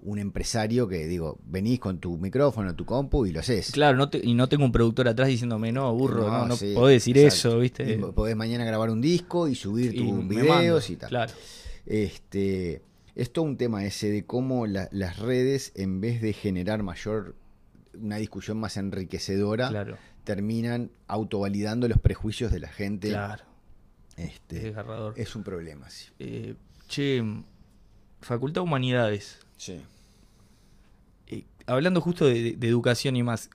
[0.02, 3.72] un empresario que, digo, venís con tu micrófono, tu compu y lo haces.
[3.72, 6.74] Claro, no te- y no tengo un productor atrás diciéndome, no, burro, no, no, sí,
[6.76, 7.48] podés decir exacto.
[7.52, 7.94] eso, ¿viste?
[7.94, 11.08] Y podés mañana grabar un disco y subir tus videos y tal.
[11.10, 11.32] Claro.
[11.86, 12.82] Este,
[13.16, 17.36] es todo un tema ese de cómo la- las redes, en vez de generar mayor,
[17.94, 23.10] una discusión más enriquecedora, Claro, terminan autovalidando los prejuicios de la gente.
[23.10, 23.44] claro.
[24.18, 25.14] Es Este, desgarrador.
[25.18, 26.10] es un problema, sí.
[26.20, 26.56] Eh,
[26.88, 27.22] che,
[28.22, 29.40] Facultad de Humanidades.
[29.58, 29.82] Sí.
[31.28, 33.50] eh, hablando justo de, de educación y más,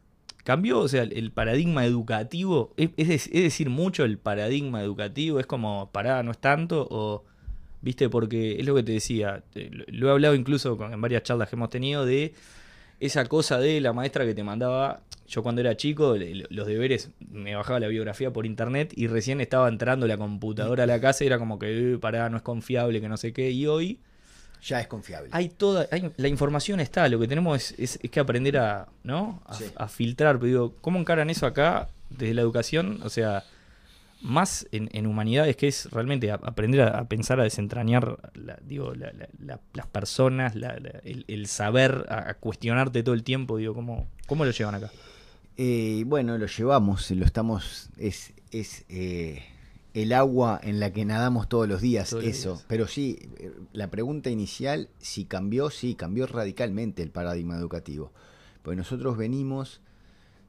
[0.44, 2.72] ¿cambió, o sea, el, paradigma educativo?
[2.76, 5.38] ¿Es, es dec- es decir mucho el paradigma educativo?
[5.40, 6.86] ¿Es como, pará, no es tanto?
[6.90, 7.24] ¿O,
[7.82, 8.08] viste?
[8.08, 9.42] Porque es lo que te decía,
[9.88, 12.34] lo, he hablado incluso con- en varias charlas que hemos tenido de
[13.00, 16.16] esa cosa de la maestra que te mandaba, yo cuando era chico,
[16.50, 20.86] los deberes, me bajaba la biografía por internet y recién estaba entrando la computadora a
[20.86, 23.50] la casa y era como que, eh, pará, no es confiable, que no sé qué,
[23.50, 23.98] y hoy...
[24.62, 25.30] Ya es confiable.
[25.32, 28.88] Hay toda, hay- la información está, lo que tenemos es, es- es que aprender a,
[29.04, 29.40] ¿no?
[29.46, 29.64] A, Sí.
[29.74, 33.00] a filtrar, pero digo, ¿cómo encaran eso acá desde la educación?
[33.02, 33.44] O sea,
[34.22, 38.58] más en, en humanidades que es realmente a- aprender a, a pensar, a desentrañar, la-
[38.66, 43.56] digo, la- la- la- las personas, el, el saber, a, a cuestionarte todo el tiempo,
[43.56, 44.90] digo, ¿cómo, cómo lo llevan acá?
[45.56, 49.42] Eh, bueno, lo llevamos, lo estamos, es, es eh,
[49.94, 52.52] el agua en la que nadamos todos los días, Todos los eso.
[52.54, 52.64] días.
[52.68, 58.12] Pero sí, eh, la pregunta inicial, si cambió, sí, cambió radicalmente el paradigma educativo.
[58.62, 59.80] Pues nosotros venimos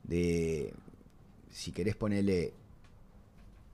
[0.04, 0.74] de,
[1.50, 2.54] si querés ponerle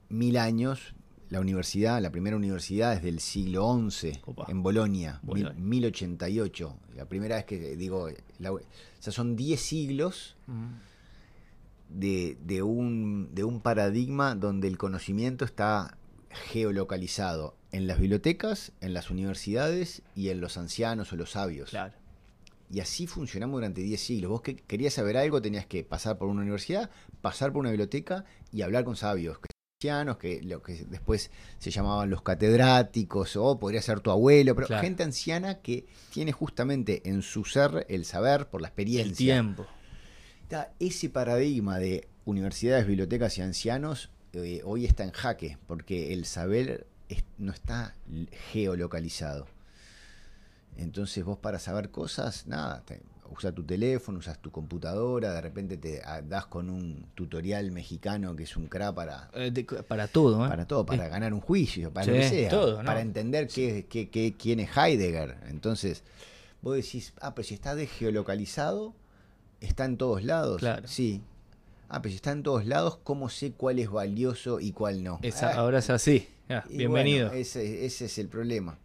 [0.10, 0.93] mil años,
[1.30, 4.46] la universidad, la primera universidad es del siglo XI, Opa.
[4.50, 5.54] en Bolonia, mil- Bolonia.
[5.62, 6.78] 1088.
[6.96, 8.62] La primera vez que digo, la- o
[9.00, 10.36] sea, son 10 siglos
[11.89, 15.98] de, de un, de un paradigma donde el conocimiento está
[16.30, 21.70] geolocalizado en las bibliotecas, en las universidades y en los ancianos o los sabios.
[21.72, 21.93] Claro.
[22.70, 24.30] Y así funcionamos durante 10 siglos.
[24.32, 26.89] Vos que querías saber algo, tenías que pasar por una universidad,
[27.22, 29.48] pasar por una biblioteca y hablar con sabios, que
[29.80, 34.82] que lo que después se llamaban los catedráticos, o podría ser tu abuelo, pero Claro.
[34.82, 39.12] gente anciana que tiene justamente en su ser el saber por la experiencia.
[39.12, 39.68] El tiempo.
[40.42, 46.26] Está ese paradigma de universidades, bibliotecas y ancianos eh, hoy está en jaque, porque el
[46.26, 47.96] saber es- no está
[48.52, 49.48] geolocalizado.
[50.76, 55.78] Entonces vos para saber cosas, nada, te, usas tu teléfono, usas tu computadora, de repente
[55.78, 60.08] te ah, das con un tutorial mexicano que es un cra para, Eh, de- para
[60.08, 60.50] todo, ¿eh?
[60.50, 62.86] para todo, para ganar un juicio, para Sí, lo que sea, todo, ¿no?
[62.88, 65.38] para entender qué, qué- qué- quién es Heidegger.
[65.50, 66.04] Entonces,
[66.62, 68.94] vos decís, ah, pero si está desgeolocalizado,
[69.62, 70.60] está en todos lados.
[70.60, 70.88] Claro.
[70.88, 71.22] Sí.
[71.90, 75.20] Ah, pero si está en todos lados, ¿cómo sé cuál es valioso y cuál no?
[75.22, 76.28] Esa- Ah, ahora es así.
[76.70, 77.28] Y bienvenido.
[77.28, 78.78] bueno, ese, ese es el problema.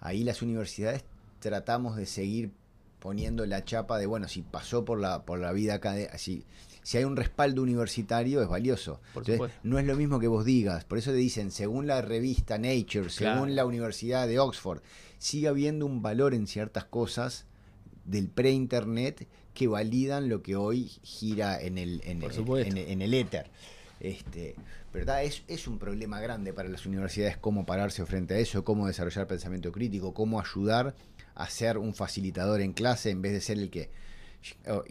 [0.00, 1.04] Ahí las universidades
[1.40, 2.50] tratamos de seguir
[3.00, 6.44] poniendo la chapa de, bueno, si pasó por la, por la vida académica, si,
[6.82, 9.00] si hay un respaldo universitario es valioso.
[9.14, 10.84] Por Entonces, no es lo mismo que vos digas.
[10.84, 14.80] Por eso te dicen, según la revista Nature, según la Universidad de Oxford,
[15.18, 17.44] sigue habiendo un valor en ciertas cosas
[18.04, 22.70] del pre-internet que validan lo que hoy gira en el, en, supuesto.
[22.76, 23.50] en- en el éter.
[24.00, 24.54] Este,
[24.92, 25.24] ¿verdad?
[25.24, 29.26] Es, es un problema grande para las universidades cómo pararse frente a eso, cómo desarrollar
[29.26, 30.94] pensamiento crítico, cómo ayudar
[31.38, 33.90] a ser un facilitador en clase en vez de ser el que
[34.68, 34.82] oh,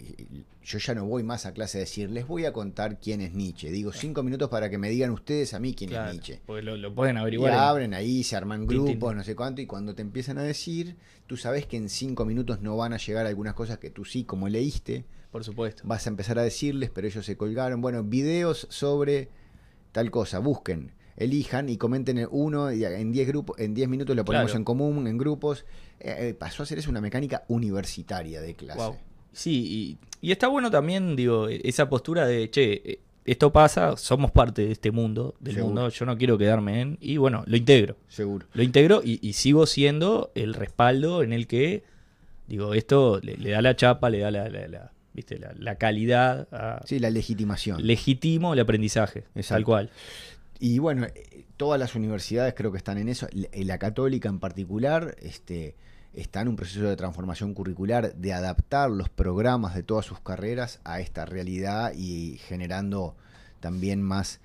[0.64, 3.34] yo ya no voy más a clase a decir, les voy a contar quién es
[3.34, 3.70] Nietzsche.
[3.70, 6.42] Digo cinco minutos para que me digan ustedes a mí quién es Nietzsche.
[6.46, 7.52] Porque lo, pueden averiguar.
[7.52, 10.96] Y abren ahí, se arman grupos, no sé cuánto, y cuando te empiezan a decir,
[11.26, 14.24] tú sabes que en cinco minutos no van a llegar algunas cosas que tú sí,
[14.24, 15.06] como leíste.
[15.32, 15.84] Por supuesto.
[15.86, 17.82] Vas a empezar a decirles, pero ellos se colgaron.
[17.82, 19.30] Bueno, videos sobre
[19.92, 24.24] tal cosa, busquen elijan y comenten uno y en 10 grupos, en 10 minutos lo
[24.24, 25.66] ponemos en común, en grupos.
[26.00, 28.94] Eh, eh, pasó a ser eso una mecánica universitaria de clase.
[29.34, 34.66] Sí, y, está bueno también, digo, esa postura de, che, eh, esto pasa, somos parte
[34.66, 37.98] de este mundo, del mundo, yo no quiero quedarme en, y bueno, lo integro.
[38.08, 38.48] Seguro.
[38.54, 41.84] Lo integro y, sigo siendo el respaldo en el que,
[42.48, 45.40] digo, esto le, da la chapa, le da la, ¿viste?
[45.60, 46.48] La, calidad.
[46.52, 47.86] A, sí, la legitimación.
[47.86, 49.92] Legitimo el aprendizaje, tal cual.
[50.60, 55.16] Y bueno, eh, todas las universidades creo que están en eso, la católica en particular,
[55.20, 55.76] este,
[56.14, 60.80] está en un proceso de transformación curricular, de adaptar los programas de todas sus carreras
[60.84, 63.16] a esta realidad y generando
[63.60, 64.40] también más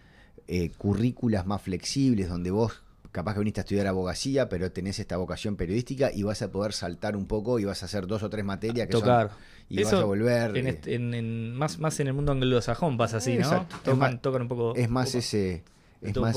[0.49, 5.17] eh, currículas más flexibles, donde vos capaz que viniste a estudiar abogacía, pero tenés esta
[5.19, 8.31] vocación periodística y vas a poder saltar un poco y vas a hacer dos o
[8.31, 9.31] tres materias que Tocar.
[9.69, 10.57] y vas a volver.
[10.87, 13.67] En, más, más en el mundo anglosajón pasa así, ¿no?
[13.85, 14.75] Tocan, tocan un poco.
[14.75, 15.63] Es más ese
[16.03, 16.37] es más,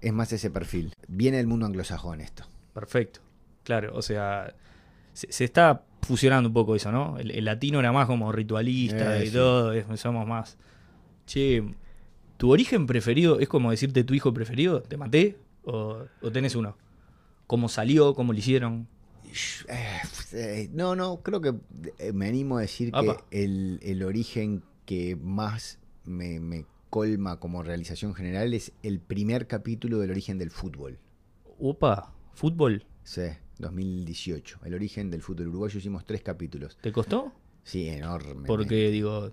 [0.00, 0.92] es más ese perfil.
[1.06, 2.44] Viene del mundo anglosajón esto.
[2.74, 3.20] Perfecto.
[3.64, 4.54] Claro, o sea,
[5.12, 7.18] se, está fusionando un poco eso, ¿no?
[7.18, 10.56] El, latino era más como ritualista y todo, somos más.
[11.26, 11.62] Che,
[12.36, 14.80] ¿tu origen preferido es como decirte tu hijo preferido?
[14.82, 15.36] ¿Te maté?
[15.64, 16.76] ¿O, tenés uno?
[17.46, 18.14] ¿Cómo salió?
[18.14, 18.88] ¿Cómo lo hicieron?
[20.32, 21.54] Eh, no, no, creo que
[21.98, 28.14] eh, me animo a decir que el, origen que más me, me colma como realización
[28.14, 30.98] general es el primer capítulo del origen del fútbol.
[31.58, 32.84] Opa, fútbol.
[33.02, 33.22] Sí,
[33.58, 34.60] 2018.
[34.64, 36.76] El origen del fútbol uruguayo hicimos tres capítulos.
[36.80, 37.32] ¿Te costó?
[37.62, 38.46] Sí, enorme.
[38.46, 39.32] Porque digo,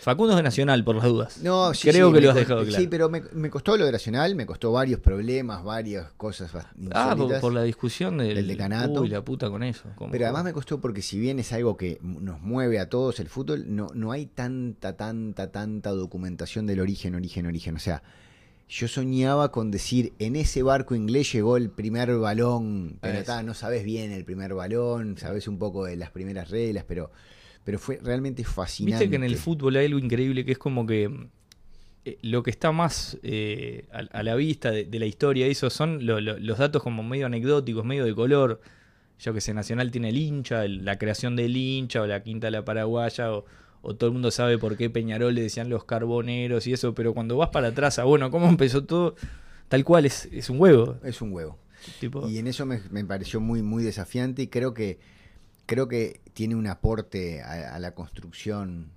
[0.00, 1.38] Facundo es de Nacional, por las dudas.
[1.42, 2.76] No, sí, Creo que lo has dejado claro.
[2.76, 6.50] Sí, pero me, costó lo de Nacional, me costó varios problemas, varias cosas
[6.92, 9.02] Ah, por, la discusión del, decanato.
[9.02, 9.84] Uy, la puta con eso.
[10.10, 13.28] Pero además me costó porque si bien es algo que nos mueve a todos el
[13.28, 17.76] fútbol, no, no hay tanta, tanta, tanta documentación del origen, origen, origen.
[17.76, 18.02] O sea,
[18.72, 23.84] yo soñaba con decir, en ese barco inglés llegó el primer balón, pero no sabes
[23.84, 27.10] bien el primer balón, sabes un poco de las primeras reglas, pero
[27.64, 29.04] pero fue realmente fascinante.
[29.04, 31.28] Viste que en el fútbol hay algo increíble que es como que
[32.04, 36.58] eh, lo que está más eh, a, la vista de, la historia, eso son los
[36.58, 38.60] datos como medio anecdóticos, medio de color.
[39.20, 42.50] Yo que sé, Nacional tiene el hincha, la creación del hincha, o la quinta de
[42.50, 43.44] la paraguaya, o,
[43.82, 47.36] todo el mundo sabe por qué Peñarol le decían los carboneros y eso, pero cuando
[47.36, 49.14] vas para atrás a, bueno, ¿cómo empezó todo?
[49.68, 50.98] Tal cual, es, es un huevo.
[51.04, 51.58] Es un huevo.
[52.28, 54.98] Y en eso me, me pareció muy, muy desafiante y creo que
[55.66, 58.90] creo que tiene un aporte a, la construcción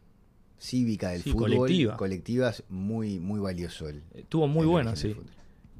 [0.59, 1.97] cívica del fútbol, colectiva.
[1.97, 3.87] colectivas, muy, muy valioso.
[3.89, 5.15] El, Estuvo muy bueno, sí.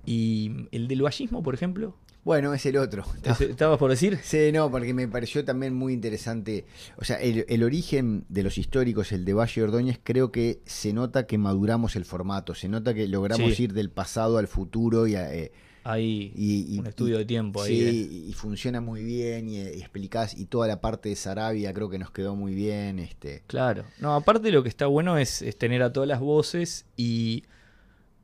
[0.05, 1.95] ¿Y el del vallismo, por ejemplo?
[2.25, 3.05] Bueno, es el otro.
[3.39, 4.19] ¿Estabas por decir?
[4.23, 6.65] Sí, no, porque me pareció también muy interesante.
[6.97, 11.27] O sea, el, origen de los históricos, el de Valle Ordóñez, creo que se nota
[11.27, 15.31] que maduramos el formato, se nota que logramos ir del pasado al futuro y a,
[15.33, 15.51] eh,
[15.87, 17.77] hay un estudio de tiempo ahí.
[17.77, 21.99] Sí, y funciona muy bien y, explicás, y toda la parte de Sarabia creo que
[21.99, 22.97] nos quedó muy bien.
[22.97, 23.43] Este.
[23.45, 23.85] Claro.
[23.99, 27.43] No, aparte lo que está bueno es, tener a todas las voces y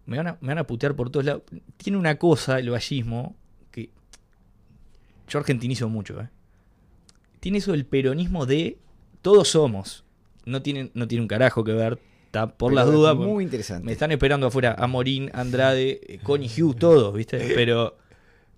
[0.08, 1.44] me van, a, me van a putear por todos lados.
[1.78, 3.36] Tiene una cosa, el vallismo,
[3.70, 3.92] que
[5.28, 6.30] yo argentinizo mucho, ¿eh?
[7.40, 8.80] Tiene eso del peronismo de
[9.22, 10.04] todos somos.
[10.46, 12.00] No tiene, no tiene un carajo que ver
[12.58, 13.16] por las dudas.
[13.16, 13.86] Muy interesante.
[13.86, 17.40] Me están esperando afuera Amorín, Andrade, eh, Connie Hughes, todos, ¿viste?
[17.56, 17.98] Pero,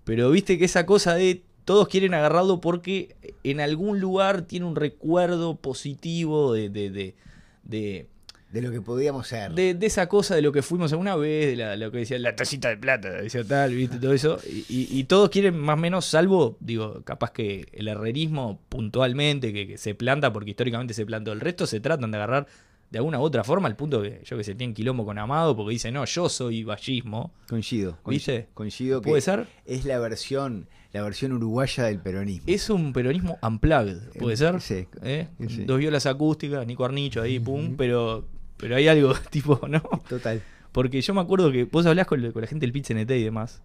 [0.04, 4.76] pero viste que esa cosa de todos quieren agarrarlo porque en algún lugar tiene un
[4.76, 7.14] recuerdo positivo de, de,
[7.62, 8.08] de,
[8.54, 9.52] de lo que podíamos ser.
[9.52, 12.68] De, esa cosa de lo que fuimos alguna vez, de lo que decía la tacita
[12.68, 14.38] de plata, decía tal, viste, todo eso.
[14.46, 19.76] Y, todos quieren más o menos, salvo, digo, capaz que el herrerismo puntualmente, que, que,
[19.76, 21.32] se planta porque históricamente se plantó.
[21.32, 22.46] El resto se tratan de agarrar
[22.90, 25.56] de alguna u otra forma, al punto que yo que sé, tiene quilombo con Amado
[25.56, 27.32] porque dice, no, yo soy vallismo.
[27.48, 27.98] Coincido.
[28.06, 28.48] ¿Viste?
[28.54, 29.46] Coincido ¿Puede ser?
[29.64, 32.44] Es la versión, la versión uruguaya del peronismo.
[32.46, 34.60] Es un peronismo unplugged, ¿puede ser?
[34.60, 34.86] Sí.
[35.02, 35.28] ¿Eh?
[35.66, 38.26] Dos violas acústicas, Nico Arnicho ahí, pum, pero,
[38.56, 39.82] pero hay algo tipo, ¿no?
[40.08, 40.42] Total.
[40.72, 43.62] Porque yo me acuerdo que vos hablás con, con la gente del pit y demás,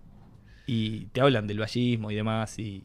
[0.68, 2.84] y te hablan del vallismo y demás, y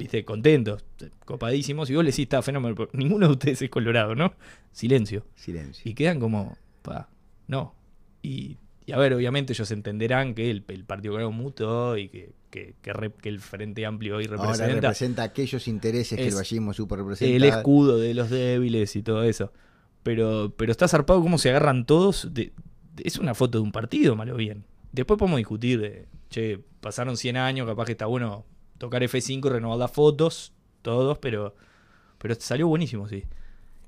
[0.00, 0.84] viste, contentos,
[1.24, 4.34] copadísimos, y vos le decís, está fenómeno, ninguno de ustedes es colorado, ¿no?
[4.72, 5.26] Silencio.
[5.34, 5.88] Silencio.
[5.90, 7.08] Y quedan como, pa,
[7.46, 7.74] no.
[8.22, 12.32] Y y a ver, obviamente ellos entenderán que el, el Partido Colorado mutó y que,
[12.50, 16.34] que, que re- que el Frente Amplio hoy Ahora representa representa aquellos intereses que el
[16.34, 17.36] vallismo super representa.
[17.36, 19.52] el escudo de los débiles y todo eso.
[20.02, 22.34] Pero, pero está zarpado cómo se agarran todos.
[22.34, 22.52] de-
[22.96, 24.64] de- es una foto de un partido, malo bien.
[24.90, 28.44] Después podemos discutir de, che, pasaron 100 años, capaz que está bueno
[28.80, 31.54] tocar F5 y renovar las fotos, todos, pero,
[32.16, 33.24] pero salió buenísimo, sí.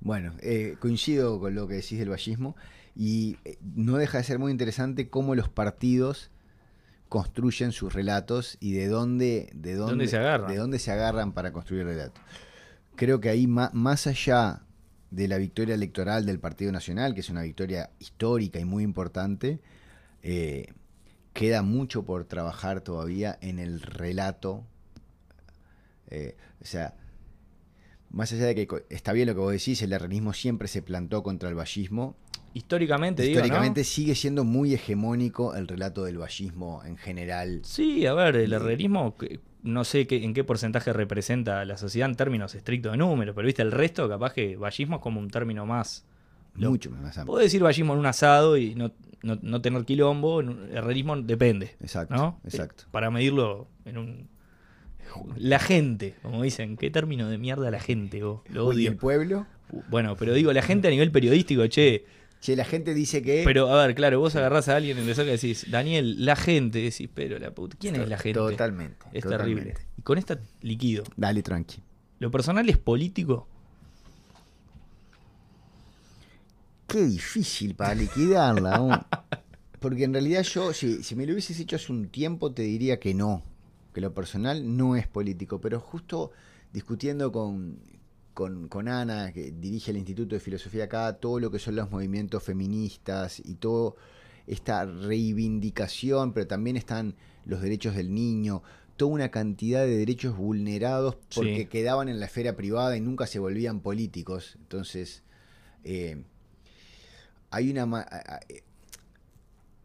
[0.01, 2.57] Bueno, eh, coincido con lo que decís del vallismo
[2.95, 6.31] y eh, no deja de ser muy interesante cómo los partidos
[7.09, 10.51] construyen sus relatos y de dónde, de dónde, ¿Dónde se agarran?
[10.51, 12.23] de dónde se agarran para construir relatos.
[12.95, 14.61] Creo que ahí más allá
[15.11, 19.59] de la victoria electoral del Partido Nacional, que es una victoria histórica y muy importante,
[20.23, 20.67] eh,
[21.33, 24.67] queda mucho por trabajar todavía en el relato.
[26.15, 26.95] Eh, o sea,
[28.11, 31.23] más allá de que está bien lo que vos decís, el herrerismo siempre se plantó
[31.23, 32.15] contra el vallismo.
[32.55, 33.47] Históricamente, digo, ¿no?
[33.47, 37.61] Históricamente sigue siendo muy hegemónico el relato del vallismo en general.
[37.65, 39.17] Sí, a ver, el herrerismo,
[39.63, 43.47] no sé qué, en qué porcentaje representa la sociedad en términos estrictos de números, pero
[43.47, 46.05] viste, el resto, capaz que vallismo es como un término más.
[46.55, 47.33] Lo- Mucho más amplio.
[47.33, 48.93] Podés decir vallismo en un asado y no,
[49.23, 52.41] no, no tener quilombo, herrerismo depende, Exacto, ¿no?
[52.45, 52.85] exacto.
[52.85, 54.29] Eh, Para medirlo en un.
[55.37, 58.23] La gente, como dicen, ¿qué término de mierda la gente?
[58.23, 58.41] vos?
[58.49, 58.91] Lo ¿Y odio.
[58.91, 59.47] el pueblo?
[59.89, 62.05] Bueno, pero digo, la gente a nivel periodístico, che.
[62.41, 63.43] Che, la gente dice que...
[63.45, 66.81] Pero a ver, claro, vos agarrás a alguien en el que decís, Daniel, la gente,
[66.81, 68.39] decís, pero la puta, ¿quién es la gente?
[68.39, 69.07] Totalmente.
[69.13, 69.63] Es totalmente.
[69.63, 69.87] terrible.
[69.97, 71.05] Y con esta liquido.
[71.17, 71.83] Dale, tranqui.
[72.19, 73.47] ¿Lo personal es político?
[76.89, 79.07] Qué difícil para liquidarla.
[79.81, 83.01] Porque en realidad yo, si, si me lo hubieses hecho hace un tiempo, te diría
[83.01, 83.43] que no.
[83.93, 85.61] Que lo personal no es político.
[85.61, 86.31] Pero justo
[86.73, 87.79] discutiendo con,
[88.35, 91.91] con, con Ana, que dirige el Instituto de Filosofía acá, todo lo que son los
[91.91, 93.97] movimientos feministas y todo
[94.47, 97.15] esta reivindicación, pero también están
[97.45, 98.63] los derechos del niño,
[98.97, 101.67] toda una cantidad de derechos vulnerados porque Sí.
[101.67, 104.57] quedaban en la esfera privada y nunca se volvían políticos.
[104.61, 105.23] Entonces,
[105.85, 106.25] eh,
[107.51, 108.07] hay una
[108.49, 108.63] eh,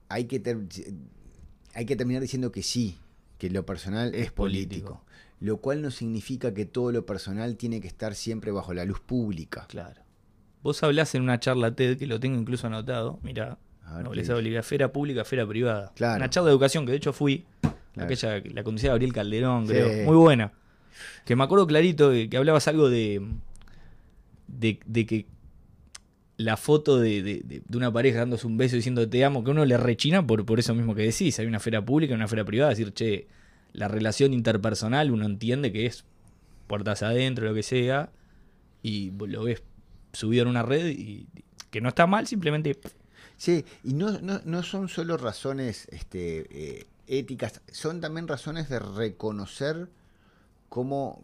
[0.10, 0.66] hay que ter-
[1.74, 2.97] hay que terminar diciendo que sí,
[3.38, 4.35] que lo personal es, político.
[4.93, 5.03] político.
[5.39, 8.99] Lo cual no significa que todo lo personal tiene que estar siempre bajo la luz
[8.99, 9.65] pública.
[9.69, 10.01] Claro.
[10.63, 14.33] Vos hablás en una charla TED, que lo tengo incluso anotado, mirá, A ver nobleza
[14.33, 15.91] Bolivia, esfera pública, esfera privada.
[15.95, 16.17] Claro.
[16.17, 18.05] Una charla de educación que de hecho fui, Claro.
[18.05, 19.73] aquella que la conducía Gabriel Calderón, Sí.
[19.73, 20.51] creo, muy buena.
[21.25, 23.21] Que me acuerdo clarito que, que hablabas algo de,
[24.47, 25.25] de, de que
[26.38, 29.65] la foto de, de- de- una pareja dándose un beso diciendo te amo, que uno
[29.65, 31.39] le rechina por, por eso mismo que decís.
[31.39, 32.69] Hay una esfera pública y una esfera privada.
[32.69, 33.27] Decir, che,
[33.73, 36.05] la relación interpersonal uno entiende que es
[36.67, 38.11] puertas adentro, lo que sea,
[38.83, 39.63] y lo ves
[40.13, 41.27] subido en una red y
[41.71, 42.77] que no está mal, simplemente
[43.38, 46.47] Sí, y no, no, no son solo razones este,
[46.79, 49.89] eh, éticas, son también razones de reconocer
[50.69, 51.23] cómo,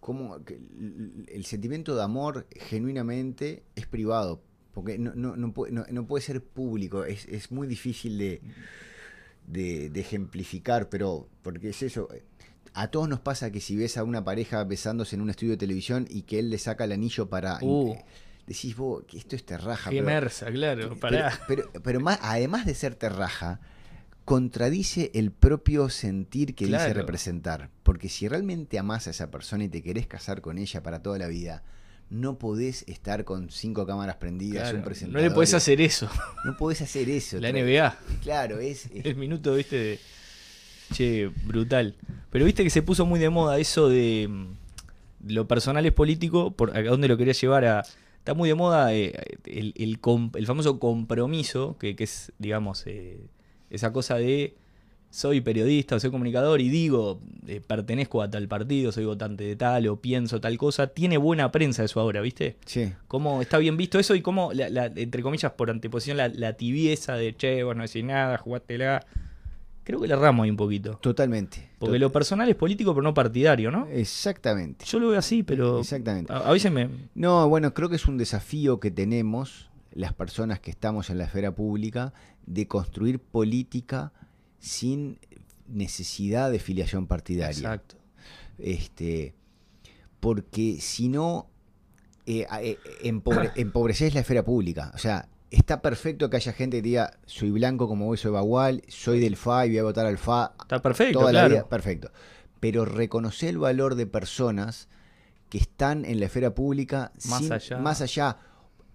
[0.00, 0.38] cómo
[1.28, 4.42] el, sentimiento de amor genuinamente es privado,
[4.72, 8.40] porque no, no, no, puede, no- no puede ser público, es, es muy difícil de,
[9.46, 12.08] de, de ejemplificar, pero porque es eso.
[12.72, 15.58] A todos nos pasa que si ves a una pareja besándose en un estudio de
[15.58, 17.58] televisión y que él le saca el anillo para...
[17.60, 17.96] Uh.
[18.46, 19.90] decís vos que esto es terraja.
[19.90, 23.60] gemersa, claro, pero, pero, pero más, además de ser terraja,
[24.30, 27.68] contradice el propio sentir que dice representar.
[27.82, 31.18] Porque si realmente amás a esa persona y te querés casar con ella para toda
[31.18, 31.64] la vida,
[32.10, 35.28] no podés estar con cinco cámaras prendidas, Claro, un no presentador.
[35.28, 36.08] le podés hacer eso.
[36.44, 37.38] No podés hacer eso.
[37.40, 37.96] La NBA.
[38.22, 38.86] Claro, es.
[38.94, 39.98] es- El minuto, viste, de.
[40.92, 41.96] Che, brutal.
[42.30, 44.26] Pero viste que se puso muy de moda eso de.
[44.28, 47.82] mm, Lo personal es político, por a dónde lo quería llevar a.
[48.18, 49.12] Está muy de moda eh,
[49.46, 53.18] el, el famoso compromiso, que, que es, digamos, eh,
[53.70, 54.54] esa cosa de.
[55.12, 59.56] Soy periodista o soy comunicador y digo, eh, pertenezco a tal partido, soy votante de
[59.56, 60.86] tal o pienso tal cosa.
[60.86, 62.58] Tiene buena prensa eso ahora, ¿viste?
[62.64, 62.92] sí.
[63.08, 66.52] cómo está bien visto eso y cómo, la, la- entre comillas, por anteposición, la, la
[66.52, 69.04] tibieza de, che, vos no decís nada, jugátela.
[69.82, 70.96] Creo que le erramos ahí un poquito.
[71.02, 71.70] Totalmente.
[71.80, 73.88] Porque lo personal es político, pero no partidario, ¿no?
[73.90, 74.84] Exactamente.
[74.84, 76.32] Yo lo veo así, pero Exactamente.
[76.32, 76.88] a, a veces me...
[77.16, 81.24] No, bueno, creo que es un desafío que tenemos las personas que estamos en la
[81.24, 82.12] esfera pública
[82.46, 84.12] de construir política
[84.58, 85.18] sin
[85.68, 87.50] necesidad de filiación partidaria.
[87.56, 87.96] Exacto.
[88.58, 89.34] Este,
[90.20, 91.48] porque si no,
[92.26, 94.90] eh, eh, empobre- empobreces la esfera pública.
[94.94, 98.82] O sea, está perfecto que haya gente que diga, soy blanco como vos, soy bagual,
[98.88, 101.54] soy del FA y voy a votar al FA Está perfecto, toda la claro.
[101.54, 102.10] vida, perfecto.
[102.60, 104.88] Pero reconocer el valor de personas
[105.48, 107.78] que están en la esfera pública Más sin- allá.
[107.78, 108.36] más allá.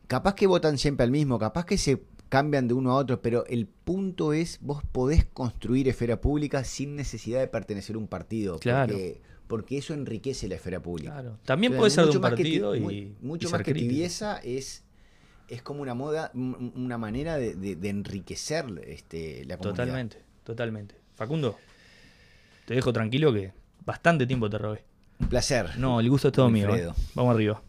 [0.08, 3.45] Capaz que votan siempre al mismo, capaz que se cambian de uno a otro, pero
[3.47, 8.57] el punto es, vos podés construir esfera pública sin necesidad de pertenecer a un partido.
[8.59, 8.93] Claro.
[8.93, 11.11] Porque, porque eso enriquece la esfera pública.
[11.13, 11.38] Claro.
[11.45, 12.82] También puede ser de un que partido ti- y.
[12.82, 13.89] muy- mucho y más que crítico.
[13.91, 14.82] tibieza es
[15.47, 20.17] es como una moda un- una manera de, de- de enriquecer este, la comunidad Totalmente,
[20.43, 20.95] totalmente.
[21.15, 21.55] Facundo,
[22.65, 23.53] te dejo tranquilo que
[23.86, 24.84] bastante tiempo te robé.
[25.19, 26.76] un placer No, el gusto es todo mío.
[26.76, 26.89] ¿eh?
[27.13, 27.61] Vamos arriba.